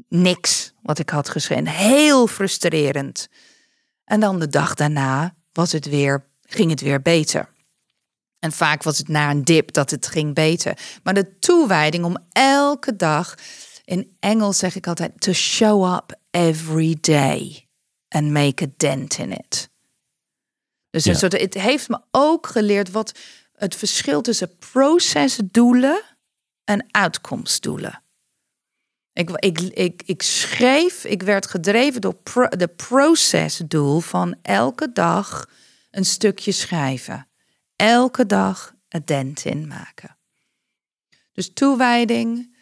[0.10, 1.68] niks wat ik had geschreven.
[1.68, 3.28] Heel frustrerend.
[4.04, 7.50] En dan de dag daarna was het weer, ging het weer beter.
[8.40, 10.78] En vaak was het na een dip dat het ging beter.
[11.04, 13.36] Maar de toewijding om elke dag,
[13.84, 17.68] in Engels zeg ik altijd, to show up every day
[18.08, 19.70] and make a dent in it.
[20.98, 21.18] Dus een Ja.
[21.18, 23.12] soort, het heeft me ook geleerd wat
[23.54, 26.02] het verschil tussen procesdoelen
[26.64, 28.02] en uitkomstdoelen.
[29.14, 35.50] Ik, ik, ik, ik schreef, ik werd gedreven door pro, de procesdoel van elke dag
[35.92, 37.28] een stukje schrijven.
[37.76, 40.18] Elke dag een dent in maken.
[41.34, 42.56] Dus toewijding.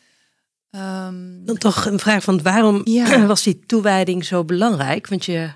[0.69, 3.25] ehm, Dan toch een vraag van waarom Ja.
[3.33, 5.07] was die toewijding zo belangrijk?
[5.07, 5.49] Want je,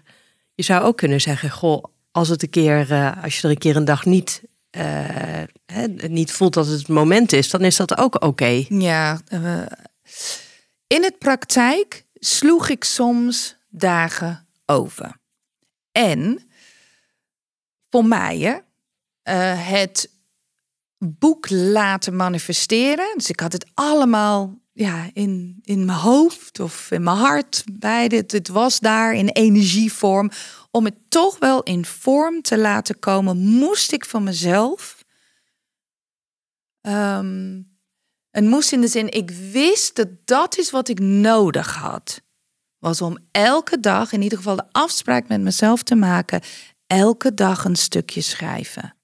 [0.53, 3.57] je zou ook kunnen zeggen, goh, als het een keer, eh, als je er een
[3.57, 4.83] keer een dag niet, eh,
[5.65, 8.65] hè, niet voelt dat het het moment is, dan is dat ook oké.
[8.69, 9.65] Ja, eh,
[10.87, 15.17] in het praktijk sloeg ik soms dagen over.
[15.91, 16.49] En
[17.89, 18.63] voor mij,
[19.23, 20.09] het
[20.97, 23.13] boek laten manifesteren.
[23.15, 27.63] Dus ik had het allemaal ja, in, in mijn hoofd of in mijn hart.
[27.71, 28.15] Beide.
[28.15, 30.31] Het was daar in energievorm.
[30.71, 34.97] Om het toch wel in vorm te laten komen, moest ik van mezelf.
[38.29, 42.21] en moest in de zin, ik wist dat dat is wat ik nodig had.
[42.77, 46.41] Was om elke dag, in ieder geval de afspraak met mezelf te maken,
[46.87, 48.98] elke dag een stukje schrijven.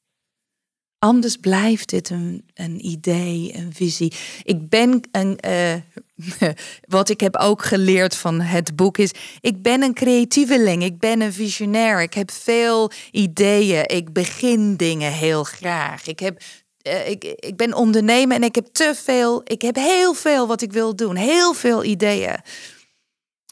[0.99, 4.13] Anders blijft dit een, een idee, een visie.
[4.43, 5.39] Ik ben een.
[5.39, 5.73] eh,
[6.87, 9.11] wat ik heb ook geleerd van het boek is.
[9.41, 10.83] Ik ben een creatieveling.
[10.83, 12.01] Ik ben een visionair.
[12.01, 13.87] Ik heb veel ideeën.
[13.87, 16.07] Ik begin dingen heel graag.
[16.07, 16.41] Ik heb.
[16.81, 19.41] eh, ik, ik ben ondernemer en ik heb te veel.
[19.43, 21.15] Ik heb heel veel wat ik wil doen.
[21.15, 22.35] Heel veel ideeën.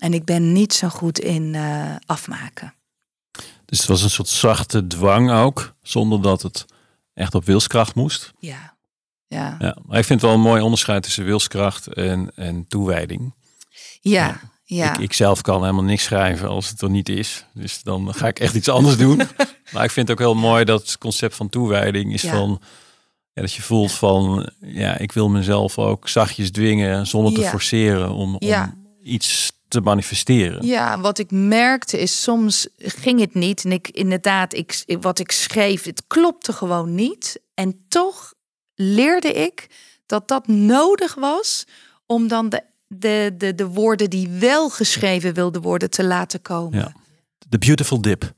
[0.02, 2.74] En ik ben niet zo goed in eh, afmaken.
[3.66, 6.66] Dus het was een soort zachte dwang ook, zonder dat het
[7.14, 8.34] echt op wilskracht moest.
[8.40, 8.76] Ja.
[9.28, 9.56] Ja.
[9.60, 13.34] Ja, maar ik vind het wel een mooi onderscheid tussen wilskracht en, en toewijding.
[14.02, 14.40] Ja.
[14.64, 14.94] ja.
[14.94, 17.46] Ik, ik zelf kan helemaal niks schrijven als het er niet is.
[17.54, 19.18] Dus dan ga ik echt iets anders doen.
[19.74, 22.32] maar ik vind het ook heel mooi dat het concept van toewijding is Ja.
[22.32, 22.62] van...
[23.34, 28.12] Ja, dat je voelt van, ja, ik wil mezelf ook zachtjes dwingen zonder te forceren
[28.12, 28.74] om, om Ja.
[29.04, 30.66] iets te manifesteren.
[30.66, 33.64] Ja, wat ik merkte is soms ging het niet.
[33.66, 37.40] En ik inderdaad, ik, wat ik schreef, het klopte gewoon niet.
[37.54, 38.34] En toch
[38.76, 39.68] leerde ik
[40.06, 41.66] dat dat nodig was
[42.06, 46.80] om dan de, de, de, de woorden die wel geschreven wilden worden te laten komen.
[46.80, 46.94] Ja.
[47.50, 48.34] The beautiful dip.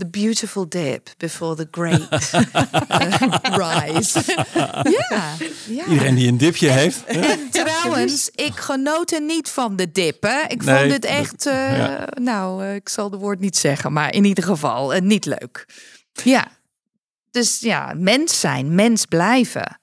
[0.00, 2.08] The beautiful dip before the great
[3.62, 4.22] rise.
[4.98, 5.34] ja,
[5.66, 5.84] ja.
[5.86, 7.04] Iedereen die een dipje heeft.
[7.04, 10.22] En trouwens, ik genoot er niet van de dip.
[10.22, 10.42] Hè?
[10.48, 12.08] Ik Nee, vond het echt, eh, ja.
[12.20, 15.66] nou, eh, ik zal de woord niet zeggen, maar in ieder geval eh, niet leuk.
[16.12, 16.48] Ja,
[17.30, 19.80] dus ja, mens zijn, mens blijven.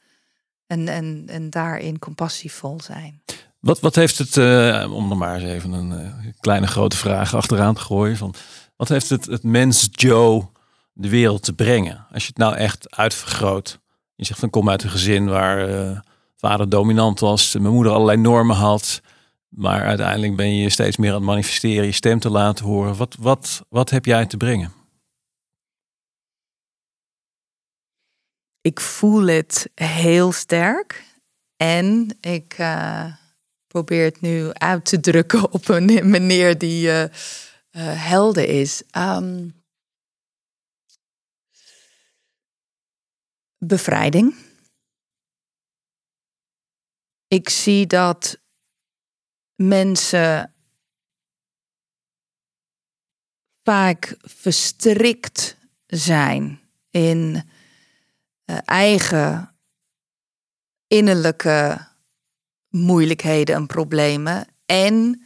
[0.68, 3.22] En, en, en daarin compassievol zijn.
[3.60, 4.38] Wat, wat heeft het,
[4.92, 8.18] om er maar eens even een kleine grote vraag achteraan te gooien.
[8.18, 8.34] Van,
[8.78, 10.48] wat heeft het, het mens Joe
[10.94, 12.06] de wereld te brengen?
[12.12, 13.80] Als je het nou echt uitvergroot.
[14.16, 16.00] Je zegt van kom uit een gezin waar eh,
[16.36, 17.54] vader dominant was.
[17.54, 19.02] Mijn moeder allerlei normen had.
[19.50, 21.86] Maar uiteindelijk ben je steeds meer aan het manifesteren.
[21.86, 22.96] Je stem te laten horen.
[22.96, 24.74] Wat, wat, wat heb jij te brengen?
[28.62, 31.06] Ik voel het heel sterk.
[31.58, 33.06] En ik eh,
[33.68, 37.14] probeer het nu uit te drukken op een manier die eh,
[37.78, 38.84] eh, helder is.
[38.92, 39.50] Ehm,
[43.58, 44.36] bevrijding.
[47.28, 48.40] Ik zie dat
[49.56, 50.56] mensen
[53.64, 55.58] vaak verstrikt
[55.88, 56.60] zijn
[56.90, 57.50] in
[58.46, 59.56] eh, eigen
[60.88, 61.88] innerlijke
[62.70, 65.26] moeilijkheden en problemen en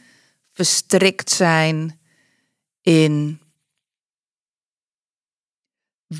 [0.50, 2.00] verstrikt zijn
[2.82, 3.40] in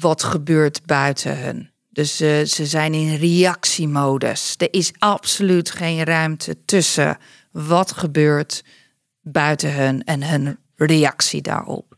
[0.00, 1.70] wat gebeurt buiten hun.
[1.88, 4.54] Dus eh, ze zijn in reactiemodus.
[4.56, 7.18] Er is absoluut geen ruimte tussen
[7.50, 8.64] wat gebeurt
[9.20, 11.96] buiten hun en hun reactie daarop.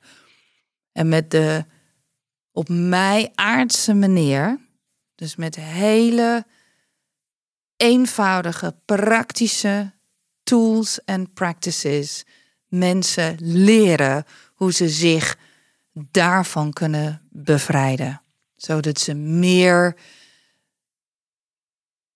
[0.92, 1.64] En met de
[2.52, 4.58] op mij aardse manier,
[5.14, 6.46] dus met hele
[7.76, 9.92] eenvoudige, praktische
[10.42, 12.24] tools en practices,
[12.68, 14.24] mensen leren
[14.64, 15.38] hoe ze zich
[15.92, 18.22] daarvan kunnen bevrijden.
[18.56, 19.96] Zodat ze meer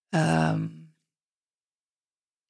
[0.08, 0.68] ehm,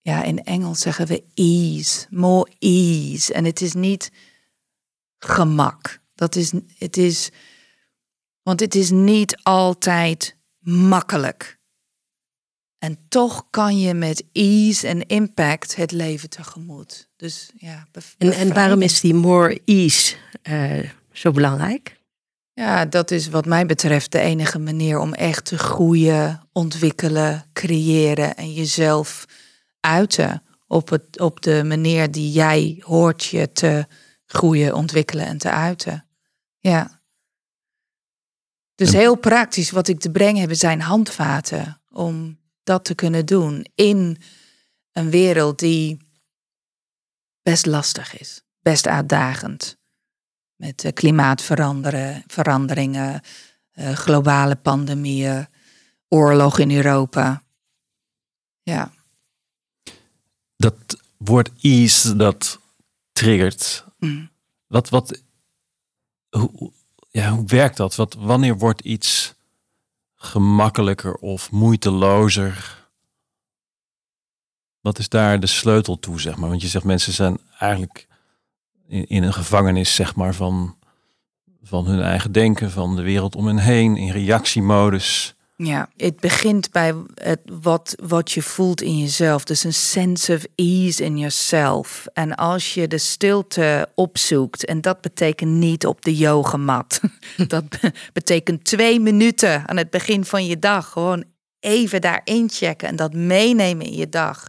[0.00, 3.32] ja, in Engels zeggen we ease, more ease.
[3.32, 4.12] En het is niet
[5.18, 6.00] gemak.
[6.14, 7.30] Dat is, het is,
[8.42, 11.57] want het is niet altijd makkelijk.
[12.78, 17.08] En toch kan je met ease en impact het leven tegemoet.
[17.16, 17.86] Dus ja.
[18.18, 21.96] En, en waarom is die more ease uh, zo belangrijk?
[22.52, 28.36] Ja, dat is wat mij betreft de enige manier om echt te groeien, ontwikkelen, creëren
[28.36, 29.24] en jezelf
[29.80, 33.86] uiten op, het, op de manier die jij hoort je te
[34.26, 36.06] groeien, ontwikkelen en te uiten.
[36.58, 37.00] Ja.
[38.74, 42.38] Dus heel praktisch wat ik te brengen heb zijn handvaten om
[42.68, 44.22] dat te kunnen doen in
[44.92, 46.06] een wereld die
[47.42, 49.76] best lastig is, best uitdagend.
[50.56, 53.20] Met uh, klimaatveranderingen,
[53.72, 55.46] uh, globale pandemieën,
[56.08, 57.42] oorlog in Europa.
[58.62, 58.96] Ja
[60.58, 60.74] dat
[61.16, 62.60] woord ease dat
[63.12, 63.84] triggert.
[63.98, 64.30] Mm.
[64.66, 65.22] Wat, wat,
[66.28, 66.72] hoe,
[67.10, 67.94] ja, hoe werkt dat?
[67.94, 69.34] Wat, wanneer wordt iets
[70.18, 72.86] gemakkelijker of moeitelozer?
[74.80, 76.48] Wat is daar de sleutel toe, zeg maar?
[76.48, 78.06] Want je zegt mensen zijn eigenlijk
[78.88, 80.76] in, een gevangenis, zeg maar, van,
[81.62, 85.34] van hun eigen denken, van de wereld om hen heen, in reactiemodus.
[85.62, 89.44] Ja, het begint bij het, wat, wat je voelt in jezelf.
[89.44, 92.06] Dus een sense of ease in yourself.
[92.12, 97.00] En als je de stilte opzoekt, en dat betekent niet op de yogamat.
[97.46, 97.64] dat
[98.12, 100.88] betekent twee minuten aan het begin van je dag.
[100.88, 101.24] Gewoon
[101.60, 104.46] even daarin checken en dat meenemen in je dag.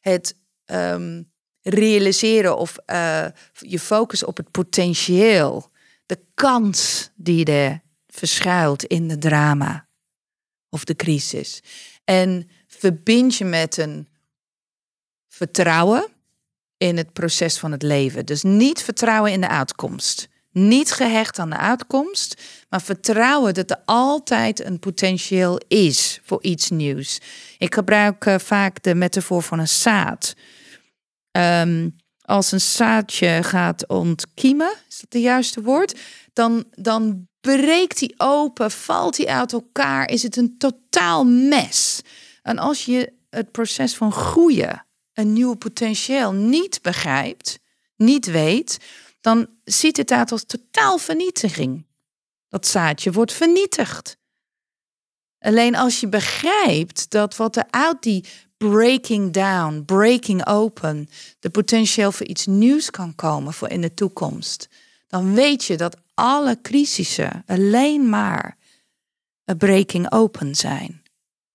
[0.00, 0.36] Het
[0.66, 1.30] um,
[1.62, 5.70] realiseren of uh, je focus op het potentieel.
[6.06, 9.88] De kans die er verschuilt in de drama
[10.70, 11.62] of de crisis.
[12.04, 14.08] En verbind je met een
[15.28, 16.06] vertrouwen
[16.76, 18.26] in het proces van het leven.
[18.26, 20.28] Dus niet vertrouwen in de uitkomst.
[20.52, 26.70] Niet gehecht aan de uitkomst, maar vertrouwen dat er altijd een potentieel is voor iets
[26.70, 27.18] nieuws.
[27.58, 30.34] Ik gebruik uh, vaak de metafoor van een zaad.
[31.30, 35.98] Um, als een zaadje gaat ontkiemen, is dat het juiste woord?
[36.32, 42.00] Dan, dan breekt die open, valt die uit elkaar, is het een totaal mes.
[42.42, 47.58] En als je het proces van groeien, een nieuw potentieel niet begrijpt,
[47.96, 48.78] niet weet,
[49.20, 51.86] dan ziet het uit als totaal vernietiging.
[52.48, 54.18] Dat zaadje wordt vernietigd.
[55.38, 58.24] Alleen als je begrijpt dat wat er uit die
[58.56, 64.68] breaking down, breaking open, de potentieel voor iets nieuws kan komen voor in de toekomst,
[65.06, 68.56] dan weet je dat alle crisissen alleen maar
[69.44, 71.02] een breaking open zijn.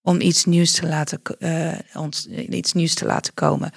[0.02, 3.72] Om iets nieuws te laten, uh, ons, iets nieuws te laten komen.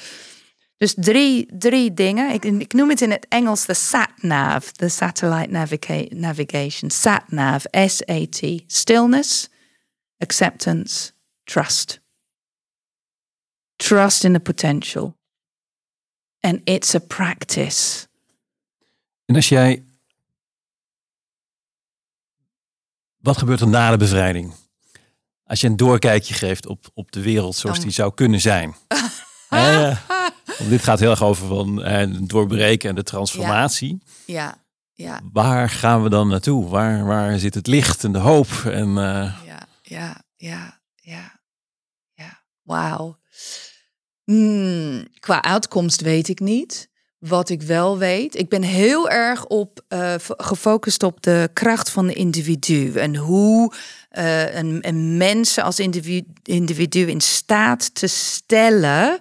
[0.77, 2.33] Dus drie, drie dingen.
[2.33, 6.91] Ik, ik noem het in het Engels de SAT-NAV, de Satellite Naviga Navigation.
[6.91, 8.63] SAT-NAV, S-A-T.
[8.67, 9.49] Stillness,
[10.19, 11.13] acceptance,
[11.45, 12.01] trust.
[13.77, 15.17] Trust in the potential.
[16.41, 18.07] And it's a practice.
[19.25, 19.88] En als jij
[23.19, 24.55] Wat gebeurt er na de bevrijding?
[25.45, 28.75] Als je een doorkijkje geeft op, op de wereld zoals die zou kunnen zijn.
[30.69, 34.03] dit gaat heel erg over van eh, doorbreken en de transformatie.
[34.27, 34.65] Ja.
[34.93, 35.21] ja.
[35.33, 36.69] Waar gaan we dan naartoe?
[36.69, 38.49] Waar, waar zit het licht en de hoop?
[38.65, 38.95] En, uh...
[39.45, 41.41] Ja, ja, ja, ja,
[42.15, 42.43] ja.
[42.63, 43.19] Wauw.
[44.25, 46.91] Hmm, qua uitkomst weet ik niet.
[47.19, 52.07] Wat ik wel weet, ik ben heel erg op uh, gefocust op de kracht van
[52.07, 53.73] de individu en hoe
[54.13, 59.19] uh, een, een mensen als individu, individu in staat te stellen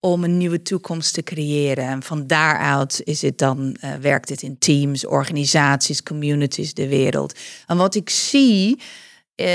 [0.00, 1.84] om een nieuwe toekomst te creëren.
[1.84, 7.38] En van daaruit is het dan, uh, werkt het in teams, organisaties, communities, de wereld.
[7.66, 8.80] En wat ik zie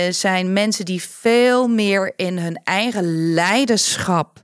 [0.10, 4.42] zijn mensen die veel meer in hun eigen leiderschap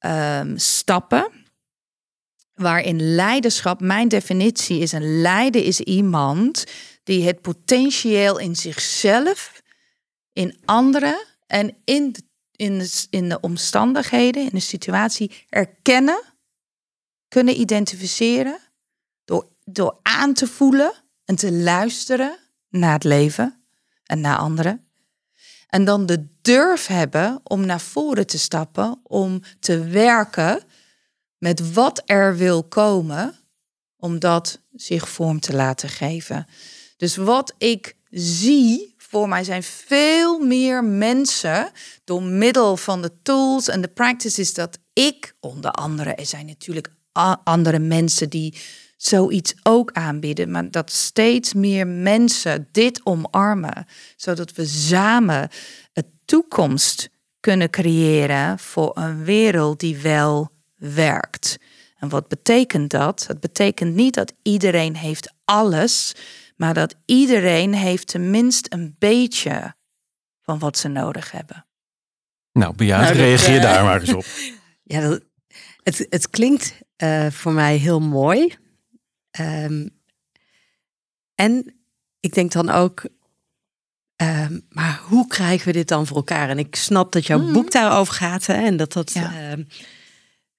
[0.00, 1.37] um, stappen
[2.58, 6.64] waarin leiderschap, mijn definitie is een leider is iemand
[7.02, 9.62] die het potentieel in zichzelf,
[10.32, 12.14] in anderen en in,
[12.52, 16.22] in de, in de omstandigheden, in de situatie erkennen,
[17.28, 18.58] kunnen identificeren,
[19.24, 20.92] door, door aan te voelen
[21.24, 22.38] en te luisteren
[22.68, 23.64] naar het leven
[24.04, 24.88] en naar anderen.
[25.68, 30.62] En dan de durf hebben om naar voren te stappen, om te werken
[31.38, 33.38] met wat er wil komen,
[33.96, 36.46] om dat zich vorm te laten geven.
[36.96, 41.70] Dus wat ik zie voor mij zijn veel meer mensen
[42.04, 46.88] door middel van de tools en de practices dat ik, onder andere, er zijn natuurlijk
[47.44, 48.54] andere mensen die
[48.96, 53.86] zoiets ook aanbieden, maar dat steeds meer mensen dit omarmen,
[54.16, 55.48] zodat we samen
[55.92, 57.08] een toekomst
[57.40, 61.58] kunnen creëren voor een wereld die wel werkt.
[61.96, 63.26] En wat betekent dat?
[63.26, 66.14] Het betekent niet dat iedereen heeft alles,
[66.56, 69.74] maar dat iedereen heeft tenminste een beetje
[70.42, 71.66] van wat ze nodig hebben.
[72.52, 74.24] Nou, Beate, nou, reageer uh, daar maar eens op.
[74.82, 75.22] Ja, dat,
[75.82, 78.56] het, het klinkt uh, voor mij heel mooi.
[79.40, 79.90] Um,
[81.34, 81.74] en
[82.20, 83.04] ik denk dan ook,
[84.16, 86.48] um, maar hoe krijgen we dit dan voor elkaar?
[86.48, 87.52] En ik snap dat jouw mm.
[87.52, 89.12] boek daarover gaat hè, en dat dat.
[89.12, 89.50] Ja.
[89.52, 89.66] Um,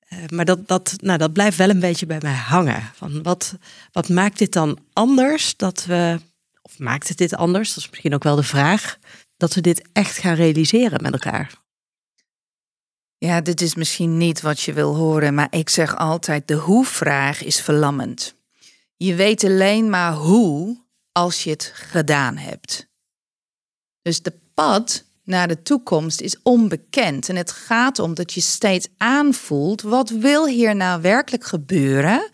[0.10, 2.92] uh, maar dat, dat, nou, dat blijft wel een beetje bij mij hangen.
[2.94, 3.58] Van wat,
[3.92, 6.20] wat maakt dit dan anders dat we,
[6.62, 7.70] of maakt het dit anders?
[7.74, 8.98] Dat is misschien ook wel de vraag,
[9.38, 11.58] dat we dit echt gaan realiseren met elkaar.
[13.18, 17.44] Ja, dit is misschien niet wat je wil horen, maar ik zeg altijd: de hoe-vraag
[17.44, 18.36] is verlammend.
[18.96, 22.88] Je weet alleen maar hoe als je het gedaan hebt.
[24.02, 27.30] Dus de pad naar de toekomst is onbekend.
[27.30, 32.30] En het gaat om dat je steeds aanvoelt, wat wil hier nou werkelijk gebeuren?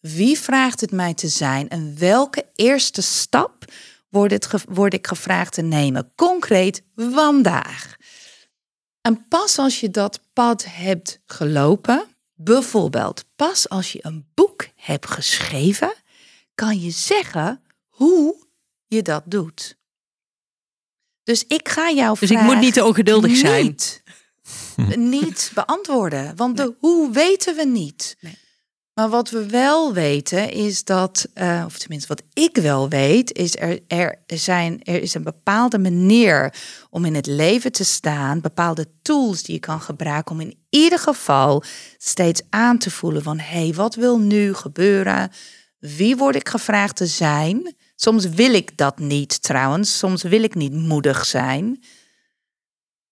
[0.00, 1.68] Wie vraagt het mij te zijn?
[1.68, 3.64] En welke eerste stap
[4.08, 6.12] word, het word ik gevraagd te nemen?
[6.14, 7.96] Concreet vandaag.
[9.00, 15.10] En pas als je dat pad hebt gelopen, bijvoorbeeld pas als je een boek hebt
[15.10, 15.92] geschreven,
[16.54, 18.36] kan je zeggen hoe
[18.86, 19.78] je dat doet.
[21.30, 23.76] Dus ik ga jou Dus ik moet niet te ongeduldig zijn.
[24.96, 28.16] Niet, beantwoorden, want de hoe weten we niet.
[28.20, 28.38] Nee.
[28.94, 33.56] Maar wat we wel weten is dat, uh, of tenminste wat ik wel weet, is
[33.56, 36.54] er, er, zijn, er is een bepaalde manier
[36.90, 40.98] om in het leven te staan, bepaalde tools die je kan gebruiken om in ieder
[40.98, 41.62] geval
[41.98, 45.30] steeds aan te voelen van hé, hey, wat wil nu gebeuren?
[45.78, 47.74] Wie word ik gevraagd te zijn?
[48.02, 51.82] Soms wil ik dat niet trouwens, soms wil ik niet moedig zijn.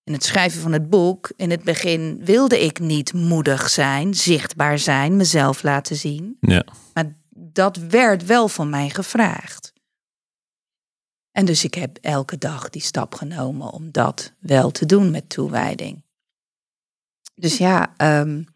[0.05, 4.79] In het schrijven van het boek, in het begin wilde ik niet moedig zijn, zichtbaar
[4.79, 6.37] zijn, mezelf laten zien.
[6.41, 6.65] Ja.
[6.95, 9.73] Maar dat werd wel van mij gevraagd.
[11.31, 15.29] En dus ik heb elke dag die stap genomen om dat wel te doen met
[15.29, 16.05] toewijding.
[17.35, 18.47] Dus ja, um,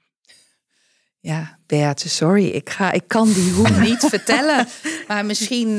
[1.25, 2.49] ja, Beate, sorry.
[2.49, 4.69] Ik, ga, ik kan die hoe niet vertellen.
[5.09, 5.69] Maar misschien.
[5.69, 5.79] Uh,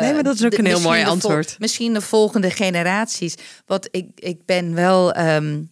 [0.00, 1.56] nee, maar dat is ook een heel mooi antwoord.
[1.58, 3.34] Misschien de volgende generaties.
[3.66, 5.70] Want ik, ik ben wel um,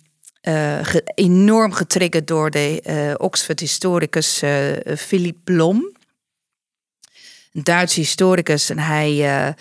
[0.49, 0.79] uh,
[1.15, 4.43] enorm getriggerd door de uh, Oxford-historicus
[4.97, 5.97] Philip Blom.
[7.53, 8.71] Een Duitse historicus.
[8.71, 9.55] En hij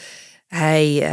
[0.47, 1.07] hij,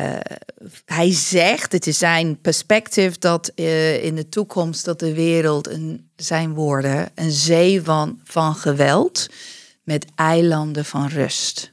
[0.85, 6.55] hij zegt, het is zijn perspectief, dat in de toekomst dat de wereld, een, zijn
[6.55, 9.27] woorden, een zee van, van geweld
[9.83, 11.73] met eilanden van rust.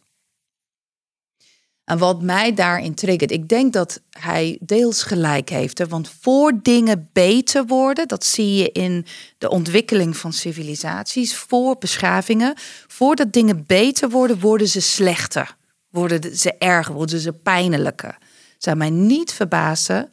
[1.84, 5.88] En wat mij daarin triggert, ik denk dat hij deels gelijk heeft.
[5.88, 9.06] Want voor dingen beter worden, dat zie je in
[9.38, 12.54] de ontwikkeling van civilisaties, voor beschavingen,
[12.88, 15.56] voordat dingen beter worden, worden ze slechter
[15.96, 18.18] worden ze erger, worden ze pijnlijker.
[18.58, 20.12] Zou mij niet verbazen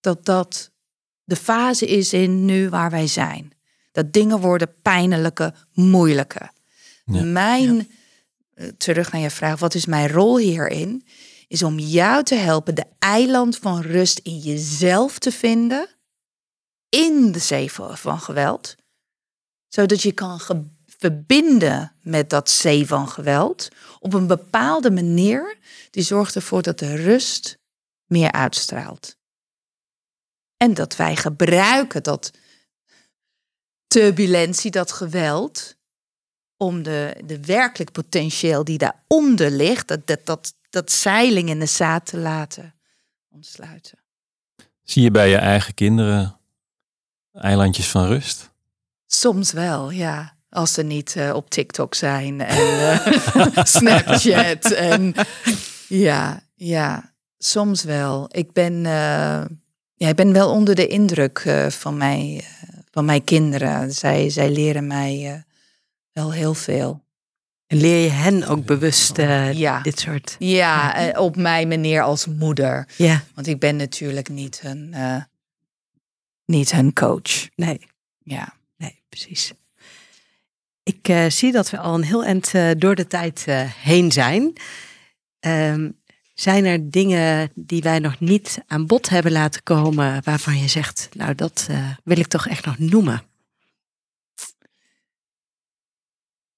[0.00, 0.70] dat dat
[1.24, 3.52] de fase is in nu waar wij zijn.
[3.92, 6.50] Dat dingen worden pijnlijker, moeilijker.
[7.04, 7.90] Mijn,
[8.54, 11.06] eh, terug naar je vraag, wat is mijn rol hierin?
[11.48, 15.88] Is om jou te helpen de eiland van rust in jezelf te vinden.
[16.88, 18.74] In de zee van geweld.
[19.68, 20.40] Zodat je kan
[20.86, 23.68] verbinden met dat zee van geweld
[23.98, 25.58] op een bepaalde manier
[25.90, 27.58] die zorgt ervoor dat de rust
[28.06, 29.16] meer uitstraalt.
[30.56, 32.30] En dat wij gebruiken dat
[33.90, 35.76] turbulentie, dat geweld,
[36.56, 41.66] om de, de werkelijk potentieel die daaronder ligt, dat, dat, dat, dat zeiling in de
[41.66, 42.74] zaad te laten
[43.30, 43.98] ontsluiten.
[44.82, 46.38] Zie je bij je eigen kinderen
[47.32, 48.50] eilandjes van rust?
[49.06, 50.38] Soms wel, ja.
[50.50, 54.64] Als ze niet uh, op TikTok zijn en uh, Snapchat.
[54.72, 55.14] En
[55.88, 58.28] ja, ja, soms wel.
[58.30, 59.44] Ik ben, uh,
[59.94, 63.92] Ja, ik ben wel onder de indruk eh, van, mij, eh, van mijn kinderen.
[63.92, 65.40] Zij, zij leren mij eh,
[66.12, 67.04] wel heel veel.
[67.66, 69.80] En leer je hen ook bewust eh, Ja.
[69.80, 70.36] dit soort...
[70.38, 72.88] Ja, eh, op mijn manier als moeder.
[72.96, 75.22] Ja, Want ik ben natuurlijk niet hun, eh,
[76.44, 77.48] niet hun coach.
[77.56, 77.80] nee,
[78.18, 78.54] Ja.
[78.76, 79.52] nee, precies.
[80.82, 84.12] Ik eh, zie dat we al een heel eind eh, door de tijd eh, heen
[84.12, 84.52] zijn.
[85.40, 85.90] Ehm,
[86.40, 91.08] zijn er dingen die wij nog niet aan bod hebben laten komen waarvan je zegt,
[91.12, 93.22] nou dat eh, wil ik toch echt nog noemen?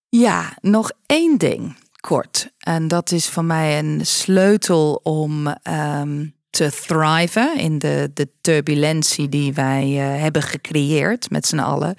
[0.09, 2.53] Ja, nog één ding, kort.
[2.59, 9.29] En dat is voor mij een sleutel om ehm, te thriven in de, de turbulentie
[9.29, 11.95] die wij eh, hebben gecreëerd met z'n allen.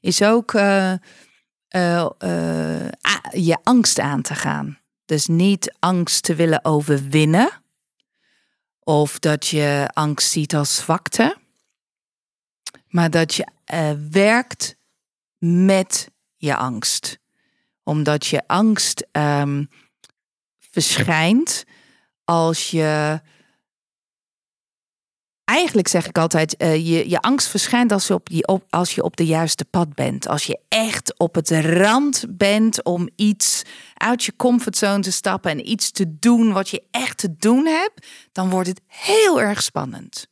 [0.00, 0.92] Is ook eh,
[3.30, 4.78] je angst aan te gaan.
[5.04, 7.62] Dus niet angst te willen overwinnen.
[8.80, 11.36] Of dat je angst ziet als zwakte.
[12.88, 14.76] Maar dat je eh, werkt
[15.38, 17.22] met je angst
[17.84, 19.64] omdat je angst ehm,
[20.58, 21.64] verschijnt
[22.24, 23.20] als je.
[25.44, 28.94] Eigenlijk zeg ik altijd, eh, je, je angst verschijnt als je, op, je op, als
[28.94, 30.28] je op de juiste pad bent.
[30.28, 33.62] Als je echt op het rand bent om iets
[33.94, 38.06] uit je comfortzone te stappen en iets te doen wat je echt te doen hebt,
[38.32, 40.26] dan wordt het heel erg spannend.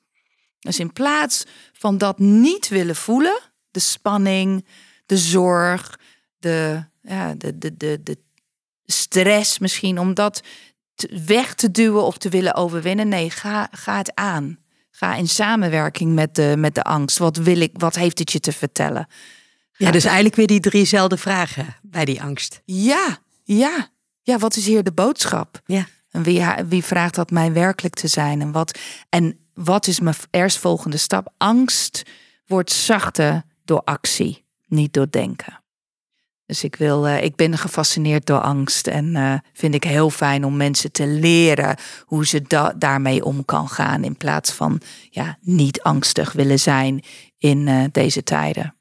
[0.59, 3.41] Dus in plaats van dat niet willen voelen,
[3.71, 4.67] de spanning,
[5.07, 5.99] de zorg,
[6.39, 8.19] de, ja, de, de, de, de
[8.85, 10.43] stress misschien, om dat
[11.27, 13.09] weg te duwen of te willen overwinnen.
[13.09, 14.62] Nee, ga, ga het aan.
[14.95, 17.19] Ga in samenwerking met de, met de angst.
[17.19, 19.07] Wat wil ik, wat heeft het je te vertellen?
[19.77, 22.63] Ja, dus eigenlijk weer die driezelfde vragen bij die angst.
[22.65, 23.91] Ja, ja.
[24.23, 25.61] Ja, wat is hier de boodschap?
[25.65, 25.87] Ja.
[26.11, 28.41] En wie, wie vraagt dat mij werkelijk te zijn?
[28.41, 28.79] En wat,
[29.09, 31.33] en wat is mijn eerstvolgende stap?
[31.39, 32.03] Angst
[32.47, 35.62] wordt zachter door actie, niet door denken.
[36.53, 40.45] Dus ik, wil, eh, ik ben gefascineerd door angst en eh, vind ik heel fijn
[40.45, 44.81] om mensen te leren hoe ze da- daarmee om kan gaan in plaats van
[45.11, 47.03] ja, niet angstig willen zijn
[47.39, 48.75] in eh, deze tijden.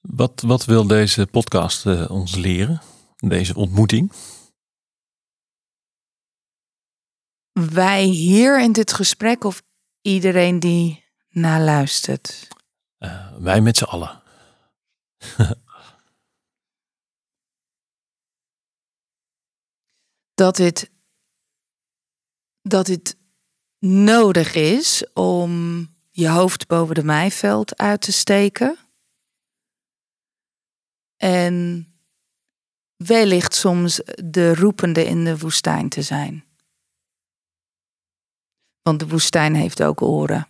[0.00, 2.80] Wat, wat wil deze podcast ons leren?
[3.16, 4.12] Deze ontmoeting?
[7.52, 9.62] Wij hier in dit gesprek of
[10.00, 12.48] iedereen die naar luistert?
[13.38, 14.26] Wij met z'n allen.
[20.34, 20.90] dat het,
[22.62, 23.16] dat het
[23.78, 28.78] nodig is om je hoofd boven de maaiveld uit te steken.
[31.16, 31.86] En
[32.96, 36.44] wellicht soms de roepende in de woestijn te zijn.
[38.82, 40.48] Want de woestijn heeft ook oren.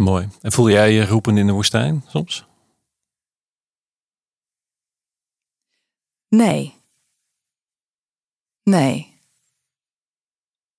[0.00, 0.28] Mooi.
[0.40, 2.46] En voel jij je roepen in de woestijn soms?
[6.28, 6.74] Nee.
[8.62, 9.18] Nee.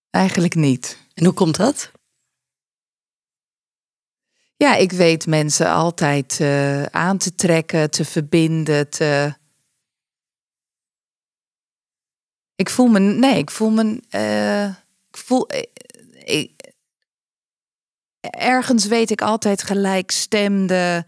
[0.09, 0.97] Eigenlijk niet.
[1.13, 1.91] En hoe komt dat?
[4.55, 9.36] Ja, ik weet mensen altijd eh, aan te trekken, te verbinden, te.
[12.55, 12.99] Ik voel me.
[12.99, 14.01] Nee, ik voel me.
[14.09, 14.65] eh,
[15.09, 15.47] ik voel.
[15.49, 15.63] eh,
[16.39, 16.70] ik,
[18.30, 21.05] ergens weet ik altijd gelijkstemde.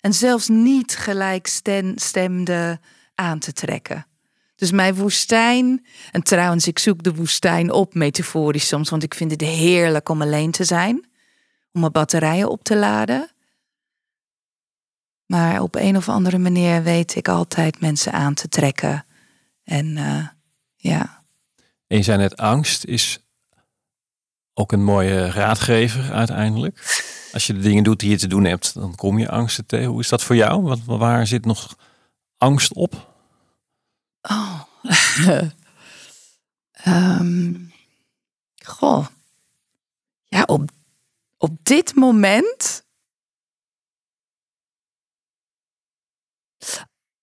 [0.00, 2.80] En zelfs niet gelijkstemde
[3.14, 4.06] aan te trekken.
[4.54, 5.86] Dus mijn woestijn.
[6.10, 10.22] En trouwens, ik zoek de woestijn op metaforisch soms, want ik vind het heerlijk om
[10.22, 11.10] alleen te zijn
[11.72, 13.30] om mijn batterijen op te laden.
[15.26, 19.04] Maar op een of andere manier weet ik altijd mensen aan te trekken.
[19.64, 20.26] En eh,
[20.76, 21.24] ja,
[21.86, 23.26] En je zei net, angst is
[24.54, 27.00] ook een mooie raadgever uiteindelijk.
[27.32, 29.86] Als je de dingen doet die je te doen hebt, dan kom je angsten tegen.
[29.86, 30.76] Hoe is dat voor jou?
[30.86, 31.76] Waar zit nog
[32.36, 33.14] angst op?
[34.22, 34.60] Oh.
[36.72, 37.54] Ehm,
[38.64, 39.06] goh.
[40.24, 40.70] Ja, op,
[41.36, 42.84] op dit moment.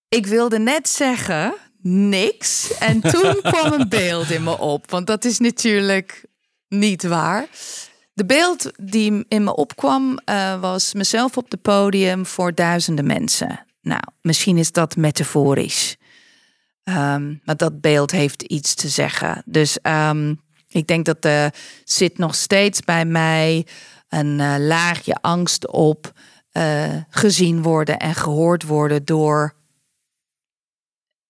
[0.08, 2.78] Ik wilde net zeggen niks.
[2.78, 4.90] En toen kwam een beeld in me op.
[4.90, 6.24] Want dat is natuurlijk
[6.70, 7.46] niet waar.
[8.12, 13.66] De beeld die in me opkwam eh, was mezelf op het podium voor duizenden mensen.
[13.80, 15.96] Nou, misschien is dat metaforisch.
[16.82, 19.42] Ehm, maar dat beeld heeft iets te zeggen.
[19.44, 20.34] Dus ehm,
[20.68, 21.54] ik denk dat er
[21.84, 23.66] zit nog steeds bij mij
[24.08, 26.12] een eh, laagje angst op
[26.50, 29.54] eh, gezien worden en gehoord worden door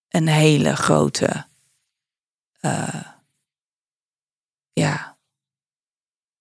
[0.08, 1.46] een hele grote,
[2.60, 3.04] eh,
[4.72, 5.09] ja,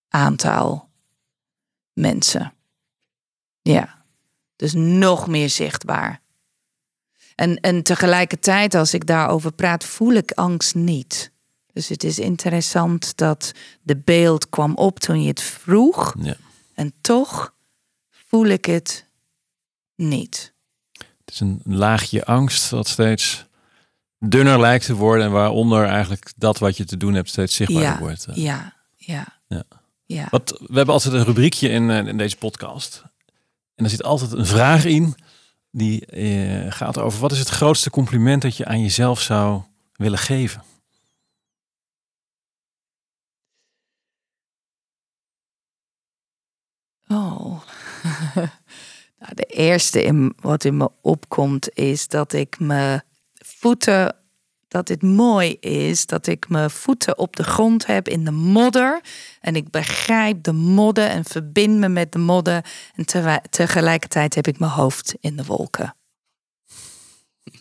[0.09, 0.89] aantal
[1.93, 2.53] mensen.
[3.61, 4.03] Ja,
[4.55, 6.21] dus nog meer zichtbaar.
[7.35, 11.31] En, en tegelijkertijd, als ik daarover praat, voel ik angst niet.
[11.73, 13.51] Dus het is interessant dat
[13.81, 16.15] de beeld kwam op toen je het vroeg.
[16.19, 16.35] Ja.
[16.73, 17.53] En toch
[18.09, 19.05] voel ik het
[19.95, 20.53] niet.
[20.97, 23.45] Het is een laagje angst dat steeds
[24.19, 25.25] dunner lijkt te worden.
[25.25, 28.25] En waaronder eigenlijk dat wat je te doen hebt steeds zichtbaarder Ja, wordt.
[28.33, 29.39] ja, ja.
[29.47, 29.63] Ja.
[30.13, 30.27] Ja.
[30.29, 33.03] Wat, we hebben altijd een rubriekje in, eh, in deze podcast.
[33.75, 35.15] En er zit altijd een vraag in
[35.71, 39.61] die eh, gaat over wat is het grootste compliment dat je aan jezelf zou
[39.93, 40.63] willen geven?
[47.07, 47.61] Oh.
[49.19, 53.03] nou, de eerste in, wat in me opkomt is dat ik mijn
[53.33, 54.15] voeten,
[54.69, 59.01] dat het mooi is dat ik mijn voeten op de grond heb in de modder.
[59.41, 62.65] En ik begrijp de modder en verbind me met de modder.
[62.95, 63.05] En
[63.49, 65.93] tegelijkertijd heb ik mijn hoofd in de wolken.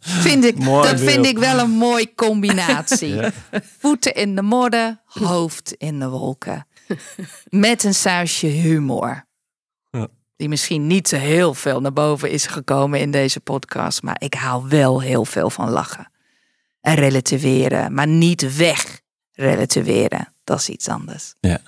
[0.00, 3.14] vind ik, Mooi dat vind ik wel een mooie combinatie.
[3.18, 3.32] Ja.
[3.78, 6.66] Voeten in de modder, hoofd in de wolken.
[7.48, 9.27] Met een sausje humor.
[10.38, 14.02] Die misschien niet zo heel veel naar boven is gekomen in deze podcast.
[14.02, 16.10] Maar ik hou wel heel veel van lachen.
[16.80, 17.94] En relativeren.
[17.94, 19.00] Maar niet weg
[19.32, 20.34] relativeren.
[20.44, 21.34] Dat is iets anders.
[21.40, 21.60] Ja.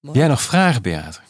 [0.00, 1.20] Jij nog vragen, Beate?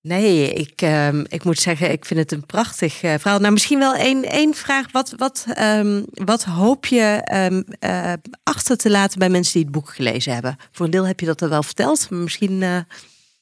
[0.00, 3.38] Nee, ik, ehm, ik moet zeggen, ik vind het een prachtig eh, verhaal.
[3.38, 4.92] Nou, misschien wel één, één vraag.
[4.92, 8.12] Wat, wat, ehm, wat hoop je ehm, eh,
[8.42, 10.56] achter te laten bij mensen die het boek gelezen hebben?
[10.72, 12.62] Voor een deel heb je dat al wel verteld, maar misschien...
[12.62, 12.78] eh,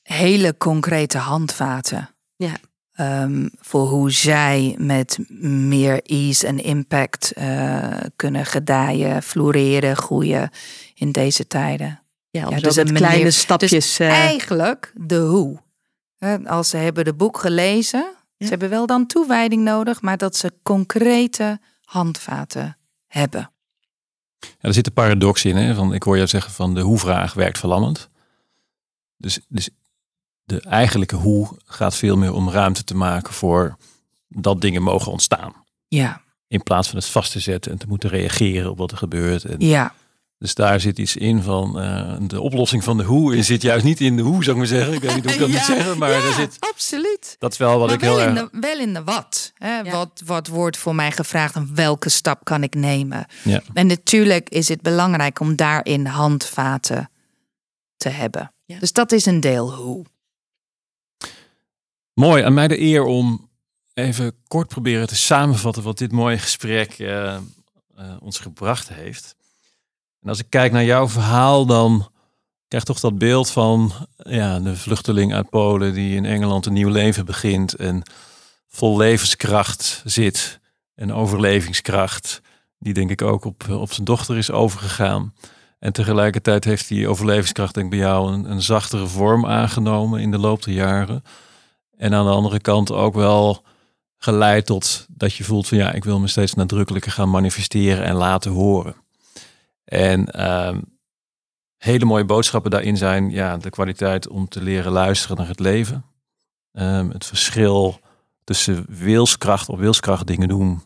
[0.03, 2.11] Hele concrete handvaten.
[2.37, 2.53] Ja.
[2.93, 10.51] Ehm, voor hoe zij met meer ease en impact eh, kunnen gedijen, floreren, groeien
[10.95, 12.03] in deze tijden.
[12.31, 13.99] ja, Ja, dus dus met een kleine manier- stapjes...
[13.99, 15.59] eh, Eigenlijk de hoe.
[16.17, 18.01] Hè, Als ze hebben de boek gelezen,
[18.37, 18.45] Ja.
[18.45, 22.77] ze hebben wel dan toewijding nodig, maar dat ze concrete handvaten
[23.07, 23.51] hebben.
[24.39, 25.57] Ja, er zit een paradox in.
[25.57, 25.75] Hè?
[25.75, 28.09] Van, ik hoor jou zeggen van de hoe-vraag werkt verlammend.
[29.17, 29.69] Dus, dus
[30.45, 33.77] de eigenlijke hoe gaat veel meer om ruimte te maken voor
[34.29, 35.53] dat dingen mogen ontstaan.
[35.89, 38.97] Ja, In plaats van het vast te zetten en te moeten reageren op wat er
[38.97, 39.45] gebeurt.
[39.45, 39.95] En ja,
[40.39, 44.01] Dus daar zit iets in van eh, de oplossing van de hoe zit juist niet
[44.01, 44.95] in de hoe, zou ik maar zeggen.
[44.95, 47.37] Ik weet niet hoe ik dat Ja, moet zeggen, maar ja, er zit, absoluut.
[47.39, 48.51] dat is wel wat maar ik heel wel, in erg...
[48.51, 49.53] de, wel in de wat.
[49.55, 49.79] Hè?
[49.79, 49.91] Ja.
[49.91, 50.23] wat.
[50.25, 53.27] Wat wordt voor mij gevraagd en welke stap kan ik nemen?
[53.45, 53.63] Ja.
[53.73, 57.11] En natuurlijk is het belangrijk om daarin handvaten
[57.97, 58.53] te hebben.
[58.65, 58.79] Ja.
[58.79, 60.05] Dus dat is een deel hoe.
[62.15, 63.51] Mooi, aan mij de eer om
[63.95, 67.41] even kort proberen te samenvatten wat dit mooie gesprek eh, eh,
[68.21, 69.37] ons gebracht heeft.
[70.21, 72.11] En als ik kijk naar jouw verhaal, dan
[72.69, 76.89] krijg toch dat beeld van ja, de vluchteling uit Polen die in Engeland een nieuw
[76.89, 78.03] leven begint en
[78.69, 80.61] vol levenskracht zit
[80.95, 82.41] en overlevingskracht,
[82.79, 85.35] die denk ik ook op, op zijn dochter is overgegaan.
[85.79, 90.31] En tegelijkertijd heeft die overlevingskracht denk ik bij jou een, een zachtere vorm aangenomen in
[90.31, 91.25] de loop der jaren.
[91.97, 93.65] En aan de andere kant ook wel
[94.17, 98.15] geleid tot dat je voelt van ja, ik wil me steeds nadrukkelijker gaan manifesteren en
[98.15, 98.95] laten horen.
[99.85, 100.81] En ehm,
[101.77, 106.05] hele mooie boodschappen daarin zijn ja, de kwaliteit om te leren luisteren naar het leven.
[106.73, 108.01] Ehm, het verschil
[108.45, 110.83] tussen wilskracht op wilskracht dingen doen.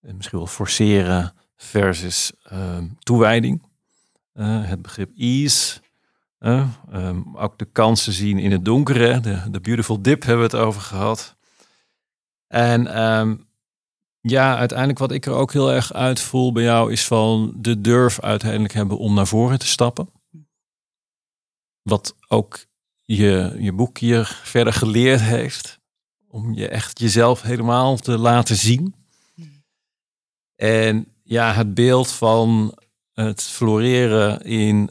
[0.00, 3.62] En misschien wel forceren versus ehm, toewijding.
[4.32, 5.80] Eh, het begrip ease.
[6.38, 9.20] Eh, ehm, ook de kansen zien in het donkere.
[9.20, 11.36] De, de beautiful dip hebben we het over gehad.
[12.46, 13.36] En ehm,
[14.20, 17.80] ja, uiteindelijk wat ik er ook heel erg uit voel bij jou is van de
[17.80, 20.10] durf uiteindelijk hebben om naar voren te stappen.
[21.82, 22.66] Wat ook
[23.02, 25.80] je, je boek hier verder geleerd heeft.
[26.28, 28.94] Om je echt jezelf helemaal te laten zien.
[30.54, 32.78] En ja, het beeld van
[33.12, 34.90] het floreren in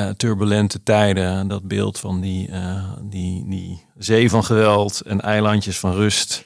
[0.00, 1.48] eh, turbulente tijden.
[1.48, 6.44] Dat beeld van die, eh, die, die zee van geweld en eilandjes van rust.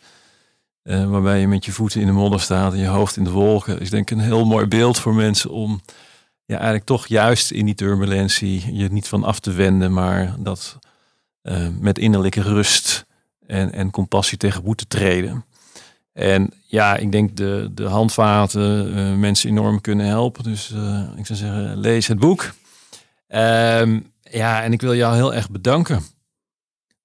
[0.83, 3.31] eh, waarbij je met je voeten in de modder staat en je hoofd in de
[3.31, 3.81] wolken.
[3.81, 5.81] Is denk ik een heel mooi beeld voor mensen om
[6.45, 10.79] ja, eigenlijk toch juist in die turbulentie je niet van af te wenden, maar dat
[11.81, 13.07] met innerlijke rust
[13.47, 15.45] en, en compassie tegemoet te treden.
[16.13, 20.45] En ja, ik denk de, de handvaten mensen enorm kunnen helpen.
[20.45, 20.71] Dus
[21.17, 22.55] ik zou zeggen, lees het boek.
[23.35, 26.03] Ehm, ja, en ik wil jou heel erg bedanken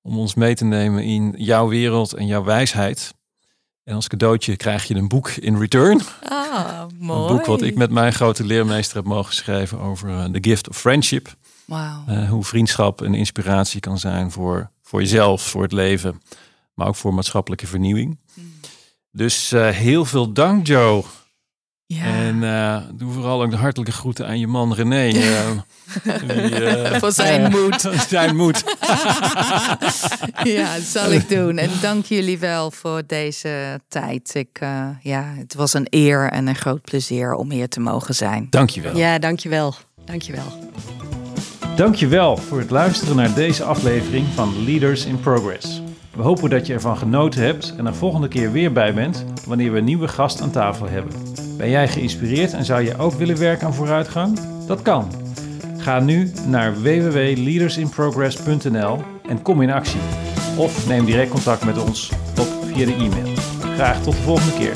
[0.02, 3.14] om ons mee te nemen in jouw wereld en jouw wijsheid.
[3.84, 6.02] En als cadeautje krijg je een boek in return.
[6.24, 7.22] Ah, mooi.
[7.22, 10.70] Een boek wat ik met mijn grote leermeester heb mogen schrijven over uh, The Gift
[10.70, 11.36] of Friendship.
[11.66, 12.10] Wow.
[12.10, 16.22] Uh, hoe vriendschap een inspiratie kan zijn voor, voor jezelf, voor het leven,
[16.74, 18.20] maar ook voor maatschappelijke vernieuwing.
[18.34, 18.52] Mm.
[19.12, 21.04] Dus uh, heel veel dank, Joe.
[21.94, 22.04] Ja.
[22.04, 25.08] En uh, doe vooral ook de hartelijke groeten aan je man René.
[25.08, 25.50] Uh,
[26.28, 27.90] die, Voor zijn moed.
[28.10, 28.64] zijn moed.
[30.44, 31.58] ja, dat zal ik doen.
[31.58, 34.36] En dank jullie wel voor deze tijd.
[34.36, 34.60] Ik,
[35.02, 38.48] ja, het was een eer en een groot plezier om hier te mogen zijn.
[38.50, 38.98] Dankjewel.
[38.98, 39.76] Ja, dankjewel.
[40.06, 40.70] Dankjewel.
[41.76, 45.82] Dankjewel voor het luisteren naar deze aflevering van Leaders in Progress.
[46.16, 49.72] We hopen dat je ervan genoten hebt en er volgende keer weer bij bent wanneer
[49.72, 51.14] we een nieuwe gast aan tafel hebben.
[51.60, 54.40] Ben jij geïnspireerd en zou je ook willen werken aan vooruitgang?
[54.68, 55.12] Dat kan.
[55.78, 60.00] Ga nu naar www.leadersinprogress.nl en kom in actie.
[60.58, 63.34] Of neem direct contact met ons op via de e-mail.
[63.76, 64.74] Graag tot de volgende keer.